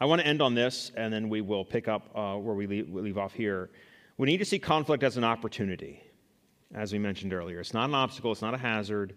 I 0.00 0.04
want 0.04 0.20
to 0.20 0.26
end 0.26 0.40
on 0.40 0.54
this, 0.54 0.92
and 0.96 1.12
then 1.12 1.28
we 1.28 1.40
will 1.40 1.64
pick 1.64 1.88
up 1.88 2.08
uh, 2.14 2.36
where 2.36 2.54
we 2.54 2.68
leave, 2.68 2.88
we 2.88 3.02
leave 3.02 3.18
off 3.18 3.34
here. 3.34 3.68
We 4.16 4.26
need 4.26 4.38
to 4.38 4.44
see 4.44 4.60
conflict 4.60 5.02
as 5.02 5.16
an 5.16 5.24
opportunity, 5.24 6.02
as 6.72 6.92
we 6.92 7.00
mentioned 7.00 7.34
earlier. 7.34 7.58
It's 7.58 7.74
not 7.74 7.88
an 7.88 7.96
obstacle, 7.96 8.30
it's 8.30 8.42
not 8.42 8.54
a 8.54 8.58
hazard, 8.58 9.16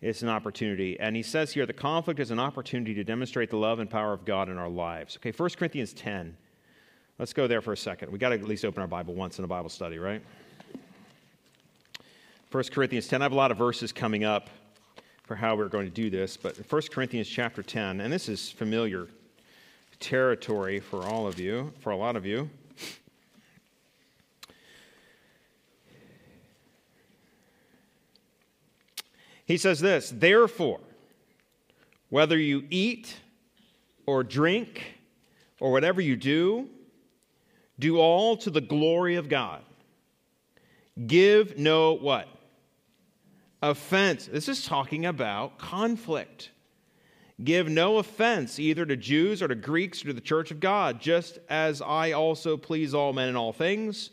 it's 0.00 0.22
an 0.22 0.28
opportunity. 0.28 0.98
And 0.98 1.14
he 1.14 1.22
says 1.22 1.52
here 1.52 1.64
the 1.64 1.72
conflict 1.72 2.18
is 2.18 2.32
an 2.32 2.40
opportunity 2.40 2.92
to 2.94 3.04
demonstrate 3.04 3.50
the 3.50 3.56
love 3.56 3.78
and 3.78 3.88
power 3.88 4.12
of 4.12 4.24
God 4.24 4.48
in 4.48 4.58
our 4.58 4.68
lives. 4.68 5.16
Okay, 5.16 5.30
1 5.30 5.50
Corinthians 5.50 5.92
10. 5.92 6.36
Let's 7.20 7.32
go 7.32 7.46
there 7.46 7.60
for 7.60 7.72
a 7.72 7.76
second. 7.76 8.10
we 8.10 8.18
got 8.18 8.30
to 8.30 8.34
at 8.34 8.42
least 8.42 8.64
open 8.64 8.80
our 8.80 8.88
Bible 8.88 9.14
once 9.14 9.38
in 9.38 9.44
a 9.44 9.48
Bible 9.48 9.68
study, 9.68 9.98
right? 9.98 10.22
1 12.50 12.64
Corinthians 12.72 13.06
10. 13.06 13.22
I 13.22 13.24
have 13.26 13.32
a 13.32 13.36
lot 13.36 13.52
of 13.52 13.58
verses 13.58 13.92
coming 13.92 14.24
up 14.24 14.50
for 15.30 15.36
how 15.36 15.54
we're 15.54 15.68
going 15.68 15.86
to 15.86 15.92
do 15.92 16.10
this, 16.10 16.36
but 16.36 16.56
1 16.56 16.82
Corinthians 16.90 17.28
chapter 17.28 17.62
10, 17.62 18.00
and 18.00 18.12
this 18.12 18.28
is 18.28 18.50
familiar 18.50 19.06
territory 20.00 20.80
for 20.80 21.04
all 21.04 21.28
of 21.28 21.38
you, 21.38 21.72
for 21.78 21.90
a 21.90 21.96
lot 21.96 22.16
of 22.16 22.26
you. 22.26 22.50
He 29.44 29.56
says 29.56 29.78
this 29.78 30.10
Therefore, 30.10 30.80
whether 32.08 32.36
you 32.36 32.64
eat 32.68 33.16
or 34.06 34.24
drink 34.24 34.96
or 35.60 35.70
whatever 35.70 36.00
you 36.00 36.16
do, 36.16 36.68
do 37.78 38.00
all 38.00 38.36
to 38.38 38.50
the 38.50 38.60
glory 38.60 39.14
of 39.14 39.28
God. 39.28 39.62
Give 41.06 41.56
no 41.56 41.92
what? 41.92 42.26
Offense. 43.62 44.26
This 44.26 44.48
is 44.48 44.64
talking 44.64 45.04
about 45.04 45.58
conflict. 45.58 46.50
Give 47.42 47.68
no 47.68 47.98
offense 47.98 48.58
either 48.58 48.86
to 48.86 48.96
Jews 48.96 49.42
or 49.42 49.48
to 49.48 49.54
Greeks 49.54 50.02
or 50.02 50.08
to 50.08 50.12
the 50.12 50.20
church 50.20 50.50
of 50.50 50.60
God, 50.60 51.00
just 51.00 51.38
as 51.48 51.82
I 51.82 52.12
also 52.12 52.56
please 52.56 52.94
all 52.94 53.12
men 53.12 53.28
in 53.28 53.36
all 53.36 53.52
things, 53.52 54.10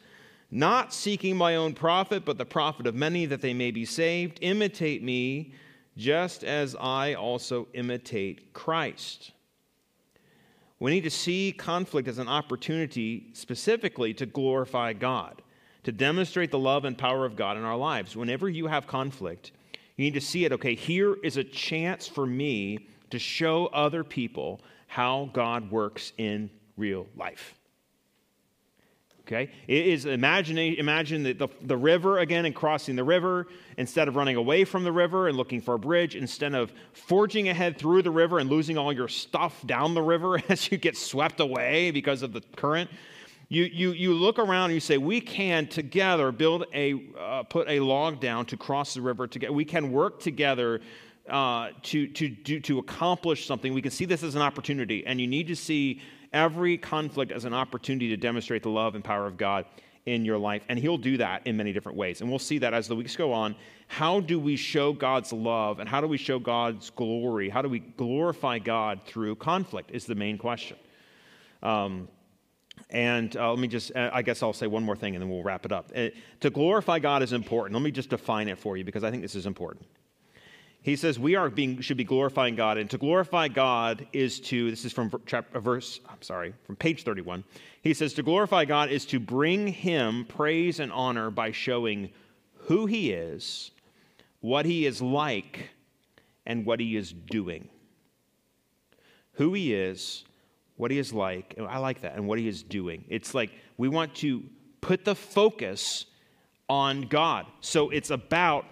not 0.51 0.93
seeking 0.93 1.35
my 1.35 1.55
own 1.55 1.73
profit, 1.73 2.23
but 2.23 2.37
the 2.37 2.45
profit 2.45 2.87
of 2.87 2.95
many 2.95 3.25
that 3.25 3.41
they 3.41 3.53
may 3.53 3.71
be 3.71 3.85
saved. 3.85 4.39
Imitate 4.41 5.03
me, 5.03 5.53
just 5.97 6.43
as 6.43 6.75
I 6.79 7.15
also 7.15 7.67
imitate 7.73 8.53
Christ. 8.53 9.31
We 10.79 10.91
need 10.91 11.03
to 11.03 11.09
see 11.09 11.53
conflict 11.57 12.07
as 12.07 12.19
an 12.19 12.27
opportunity 12.27 13.29
specifically 13.33 14.13
to 14.13 14.25
glorify 14.25 14.93
God, 14.93 15.41
to 15.87 15.93
demonstrate 15.93 16.51
the 16.51 16.59
love 16.59 16.83
and 16.83 16.97
power 16.97 17.23
of 17.23 17.37
God 17.37 17.55
in 17.55 17.63
our 17.63 17.77
lives. 17.77 18.13
Whenever 18.13 18.49
you 18.49 18.67
have 18.67 18.87
conflict, 18.87 19.53
you 19.95 20.03
need 20.03 20.15
to 20.15 20.19
see 20.19 20.43
it 20.43 20.51
okay, 20.51 20.75
here 20.75 21.15
is 21.23 21.37
a 21.37 21.45
chance 21.45 22.09
for 22.09 22.25
me 22.25 22.89
to 23.09 23.17
show 23.17 23.67
other 23.67 24.03
people 24.03 24.59
how 24.87 25.29
God 25.31 25.71
works 25.71 26.11
in 26.17 26.49
real 26.75 27.07
life. 27.15 27.55
Okay? 29.21 29.49
It 29.65 29.87
is 29.87 30.05
imagine, 30.05 30.57
imagine 30.57 31.23
the, 31.23 31.31
the, 31.31 31.47
the, 31.61 31.77
river 31.77 32.19
again 32.19 32.45
and 32.45 32.53
crossing 32.53 32.97
the 32.97 33.05
river 33.05 33.47
instead 33.77 34.09
of 34.09 34.17
running 34.17 34.35
away 34.35 34.65
from 34.65 34.83
the 34.83 34.91
river 34.91 35.29
and 35.29 35.37
looking 35.37 35.61
for 35.61 35.75
a 35.75 35.79
bridge, 35.79 36.17
instead 36.17 36.53
of 36.53 36.73
forging 36.91 37.47
ahead 37.47 37.77
through 37.77 38.01
the 38.01 38.11
river 38.11 38.39
and 38.39 38.49
losing 38.49 38.77
all 38.77 38.91
your 38.91 39.07
stuff 39.07 39.65
down 39.65 39.93
the 39.93 40.01
river 40.01 40.37
as 40.49 40.69
you 40.69 40.77
get 40.77 40.97
swept 40.97 41.39
away 41.39 41.91
because 41.91 42.23
of 42.23 42.33
the 42.33 42.41
current. 42.57 42.89
You, 43.49 43.63
you, 43.63 43.91
you 43.91 44.13
look 44.13 44.39
around 44.39 44.65
and 44.65 44.73
you 44.73 44.79
say, 44.79 44.97
We 44.97 45.21
can 45.21 45.67
together 45.67 46.31
build 46.31 46.65
a, 46.73 47.01
uh, 47.17 47.43
put 47.43 47.69
a 47.69 47.79
log 47.79 48.19
down 48.19 48.45
to 48.47 48.57
cross 48.57 48.93
the 48.93 49.01
river 49.01 49.27
together. 49.27 49.53
We 49.53 49.65
can 49.65 49.91
work 49.91 50.19
together 50.19 50.81
uh, 51.29 51.69
to, 51.83 52.07
to, 52.07 52.29
do, 52.29 52.59
to 52.61 52.79
accomplish 52.79 53.47
something. 53.47 53.73
We 53.73 53.81
can 53.81 53.91
see 53.91 54.05
this 54.05 54.23
as 54.23 54.35
an 54.35 54.41
opportunity, 54.41 55.05
and 55.05 55.19
you 55.19 55.27
need 55.27 55.47
to 55.47 55.55
see 55.55 56.01
every 56.33 56.77
conflict 56.77 57.31
as 57.31 57.45
an 57.45 57.53
opportunity 57.53 58.09
to 58.09 58.17
demonstrate 58.17 58.63
the 58.63 58.69
love 58.69 58.95
and 58.95 59.03
power 59.03 59.25
of 59.25 59.37
God 59.37 59.65
in 60.05 60.25
your 60.25 60.37
life. 60.37 60.63
And 60.67 60.77
He'll 60.77 60.97
do 60.97 61.17
that 61.17 61.47
in 61.47 61.55
many 61.55 61.71
different 61.71 61.97
ways. 61.97 62.19
And 62.19 62.29
we'll 62.29 62.39
see 62.39 62.57
that 62.59 62.73
as 62.73 62.87
the 62.87 62.95
weeks 62.95 63.15
go 63.15 63.31
on. 63.31 63.55
How 63.87 64.19
do 64.19 64.39
we 64.39 64.57
show 64.57 64.91
God's 64.91 65.31
love 65.31 65.79
and 65.79 65.87
how 65.87 66.01
do 66.01 66.07
we 66.07 66.17
show 66.17 66.39
God's 66.39 66.89
glory? 66.89 67.47
How 67.47 67.61
do 67.61 67.69
we 67.69 67.79
glorify 67.79 68.59
God 68.59 69.01
through 69.05 69.35
conflict? 69.35 69.91
Is 69.91 70.05
the 70.05 70.15
main 70.15 70.37
question. 70.37 70.77
Um, 71.63 72.09
and 72.89 73.35
uh, 73.35 73.49
let 73.49 73.59
me 73.59 73.67
just, 73.67 73.95
uh, 73.95 74.09
I 74.13 74.21
guess 74.21 74.41
I'll 74.41 74.53
say 74.53 74.67
one 74.67 74.83
more 74.83 74.95
thing 74.95 75.15
and 75.15 75.21
then 75.21 75.29
we'll 75.29 75.43
wrap 75.43 75.65
it 75.65 75.71
up. 75.71 75.91
Uh, 75.95 76.09
to 76.39 76.49
glorify 76.49 76.99
God 76.99 77.21
is 77.23 77.33
important. 77.33 77.73
Let 77.73 77.83
me 77.83 77.91
just 77.91 78.09
define 78.09 78.47
it 78.47 78.57
for 78.57 78.77
you 78.77 78.83
because 78.83 79.03
I 79.03 79.11
think 79.11 79.21
this 79.21 79.35
is 79.35 79.45
important 79.45 79.85
he 80.87 80.95
says 80.95 81.19
we 81.19 81.35
are 81.35 81.49
being 81.49 81.81
should 81.81 81.97
be 81.97 82.05
glorifying 82.05 82.55
God, 82.55 82.77
and 82.77 82.89
to 82.91 82.97
glorify 82.97 83.49
God 83.49 84.07
is 84.13 84.39
to 84.39 84.69
this 84.69 84.85
is 84.85 84.93
from 84.93 85.11
chapter, 85.25 85.59
verse 85.59 85.99
I'm 86.07 86.21
sorry 86.21 86.53
from 86.63 86.77
page 86.77 87.03
31. 87.03 87.43
He 87.81 87.93
says 87.93 88.13
to 88.13 88.23
glorify 88.23 88.63
God 88.63 88.89
is 88.89 89.05
to 89.07 89.19
bring 89.19 89.67
Him 89.67 90.23
praise 90.23 90.79
and 90.79 90.89
honor 90.93 91.29
by 91.29 91.51
showing 91.51 92.09
who 92.53 92.85
He 92.85 93.11
is, 93.11 93.71
what 94.39 94.65
He 94.65 94.85
is 94.85 95.01
like, 95.01 95.71
and 96.45 96.65
what 96.65 96.79
He 96.79 96.95
is 96.95 97.11
doing. 97.11 97.67
Who 99.33 99.53
He 99.53 99.73
is, 99.73 100.23
what 100.77 100.91
He 100.91 100.97
is 100.97 101.11
like, 101.11 101.55
I 101.59 101.79
like 101.79 102.01
that, 102.01 102.15
and 102.15 102.27
what 102.27 102.39
He 102.39 102.47
is 102.47 102.63
doing. 102.63 103.03
It's 103.09 103.33
like 103.35 103.51
we 103.77 103.89
want 103.89 104.15
to 104.15 104.43
put 104.81 105.03
the 105.03 105.15
focus 105.15 106.05
on 106.69 107.01
God. 107.01 107.45
So 107.61 107.89
it's 107.89 108.09
about 108.09 108.65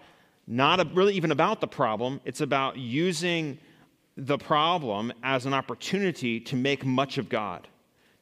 not 0.48 0.94
really 0.96 1.16
even 1.16 1.32
about 1.32 1.60
the 1.60 1.68
problem, 1.68 2.22
it's 2.24 2.42
about 2.42 2.78
using 2.78 3.58
the 4.18 4.38
problem 4.38 5.12
as 5.24 5.46
an 5.46 5.54
opportunity 5.54 6.40
to 6.40 6.56
make 6.56 6.86
much 6.86 7.18
of 7.18 7.28
God, 7.28 7.68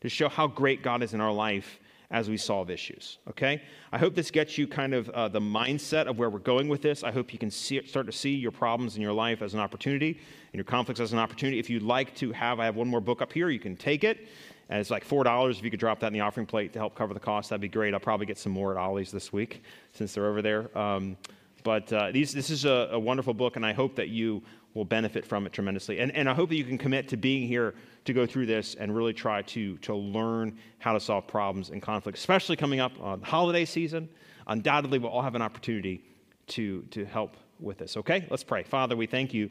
to 0.02 0.10
show 0.10 0.30
how 0.30 0.48
great 0.48 0.82
God 0.82 1.04
is 1.04 1.13
in 1.13 1.22
our 1.22 1.34
life 1.34 1.80
as 2.13 2.30
we 2.30 2.38
solve 2.38 2.69
issues. 2.69 3.17
Okay? 3.28 3.62
I 3.91 3.97
hope 3.97 4.13
this 4.13 4.30
gets 4.30 4.56
you 4.56 4.67
kind 4.67 4.93
of 4.93 5.10
uh, 5.10 5.28
the 5.28 5.41
mindset 5.41 6.06
of 6.06 6.19
where 6.19 6.30
we're 6.30 6.39
going 6.39 6.69
with 6.69 6.84
this. 6.84 7.04
I 7.04 7.12
hope 7.12 7.34
you 7.34 7.39
can 7.39 7.49
see, 7.49 7.86
start 7.86 8.06
to 8.06 8.12
see 8.12 8.36
your 8.36 8.52
problems 8.52 8.95
in 8.95 9.02
your 9.02 9.12
life 9.12 9.41
as 9.41 9.56
an 9.56 9.60
opportunity 9.60 10.12
and 10.12 10.54
your 10.54 10.63
conflicts 10.63 10.99
as 10.99 11.12
an 11.12 11.19
opportunity. 11.19 11.58
If 11.58 11.71
you'd 11.71 11.82
like 11.82 12.15
to 12.17 12.32
have, 12.32 12.60
I 12.60 12.65
have 12.65 12.76
one 12.76 12.88
more 12.88 13.02
book 13.02 13.23
up 13.23 13.34
here, 13.34 13.49
you 13.49 13.60
can 13.60 13.76
take 13.76 14.04
it. 14.04 14.28
And 14.69 14.80
it's 14.80 14.91
like 14.91 15.06
$4 15.06 15.52
if 15.52 15.63
you 15.63 15.71
could 15.71 15.80
drop 15.80 15.99
that 15.99 16.08
in 16.08 16.13
the 16.13 16.21
offering 16.21 16.45
plate 16.45 16.71
to 16.73 16.80
help 16.80 16.95
cover 16.95 17.15
the 17.15 17.19
cost. 17.19 17.49
That'd 17.49 17.62
be 17.62 17.67
great. 17.67 17.95
I'll 17.95 17.99
probably 17.99 18.28
get 18.28 18.38
some 18.38 18.52
more 18.52 18.71
at 18.71 18.78
Ollie's 18.78 19.12
this 19.12 19.34
week 19.34 19.63
since 19.91 20.13
they're 20.13 20.28
over 20.28 20.41
there. 20.41 20.76
Um, 20.78 21.17
but 21.63 21.91
uh, 21.93 22.12
these, 22.12 22.34
this 22.34 22.49
is 22.49 22.65
a, 22.65 22.89
a, 22.91 22.99
wonderful 22.99 23.34
book, 23.34 23.56
and 23.56 23.65
I 23.65 23.73
hope 23.73 23.95
that 23.95 24.10
you 24.10 24.43
will 24.73 24.86
benefit 24.86 25.26
from 25.26 25.45
it 25.45 25.54
tremendously. 25.54 25.99
And, 25.99 26.12
and 26.15 26.30
I 26.30 26.34
hope 26.34 26.49
that 26.49 26.56
you 26.56 26.63
can 26.63 26.78
commit 26.78 27.08
to 27.10 27.17
being 27.17 27.47
here 27.47 27.76
to 28.06 28.13
go 28.13 28.26
through 28.26 28.47
this 28.47 28.76
and 28.76 28.95
really 28.95 29.13
try 29.13 29.41
to, 29.43 29.78
to 29.78 29.95
learn 29.95 30.58
how 30.80 30.93
to 30.93 30.99
solve 30.99 31.28
problems 31.28 31.69
and 31.69 31.82
conflict, 31.82 32.17
especially 32.17 32.56
coming 32.56 32.80
up 32.80 32.91
on 32.99 33.21
holiday 33.21 33.65
season. 33.65 34.10
Undoubtedly, 34.47 34.99
we'll 34.99 35.12
all 35.12 35.21
have 35.21 35.36
an 35.36 35.41
opportunity 35.41 36.04
to, 36.47 36.82
to 36.91 37.06
help 37.06 37.38
with 37.60 37.78
this. 37.78 37.97
Okay? 37.97 38.26
Let's 38.30 38.43
pray. 38.43 38.63
Father, 38.63 38.95
we 38.95 39.06
thank 39.06 39.34
you 39.34 39.49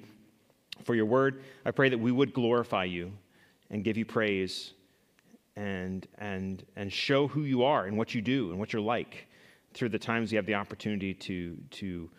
for 0.85 0.94
your 0.94 1.07
word. 1.07 1.42
I 1.64 1.70
pray 1.70 1.88
that 1.88 1.98
we 1.98 2.12
would 2.12 2.35
glorify 2.35 2.85
you 2.85 3.12
and 3.70 3.85
give 3.85 3.96
you 3.96 4.05
praise 4.05 4.72
and, 5.57 6.07
and, 6.18 6.64
and 6.77 6.92
show 6.92 7.29
who 7.29 7.42
you 7.42 7.62
are 7.62 7.87
and 7.87 7.96
what 7.96 8.14
you 8.14 8.20
do 8.20 8.51
and 8.51 8.59
what 8.59 8.72
you're 8.72 8.83
like 8.83 9.29
through 9.75 9.91
the 9.91 9.99
times 9.99 10.33
you 10.33 10.37
have 10.37 10.47
the 10.47 10.55
opportunity 10.55 11.15
to, 11.15 11.57
to, 11.71 12.11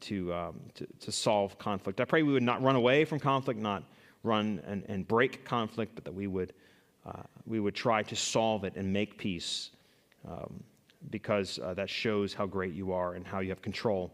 to, 0.00 0.34
um, 0.34 0.60
to, 0.74 0.86
to, 1.00 1.12
solve 1.12 1.58
conflict. 1.58 2.00
I 2.00 2.04
pray 2.04 2.22
we 2.22 2.32
would 2.32 2.42
not 2.42 2.62
run 2.62 2.76
away 2.76 3.04
from 3.04 3.20
conflict, 3.20 3.60
not 3.60 3.84
run 4.22 4.60
and, 4.66 4.84
and 4.88 5.06
break 5.06 5.44
conflict, 5.44 5.94
but 5.94 6.04
that 6.04 6.14
we 6.14 6.26
would, 6.26 6.52
uh, 7.06 7.22
we 7.46 7.60
would 7.60 7.74
try 7.74 8.02
to 8.02 8.16
solve 8.16 8.64
it 8.64 8.74
and 8.76 8.92
make 8.92 9.18
peace 9.18 9.70
um, 10.28 10.62
because 11.10 11.58
uh, 11.58 11.74
that 11.74 11.90
shows 11.90 12.32
how 12.32 12.46
great 12.46 12.72
you 12.72 12.92
are 12.92 13.14
and 13.14 13.26
how 13.26 13.40
you 13.40 13.50
have 13.50 13.60
control 13.60 14.10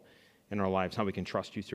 in 0.51 0.59
our 0.59 0.69
lives, 0.69 0.97
how 0.97 1.05
we 1.05 1.12
can 1.12 1.25
trust 1.25 1.55
you 1.55 1.62
through. 1.62 1.69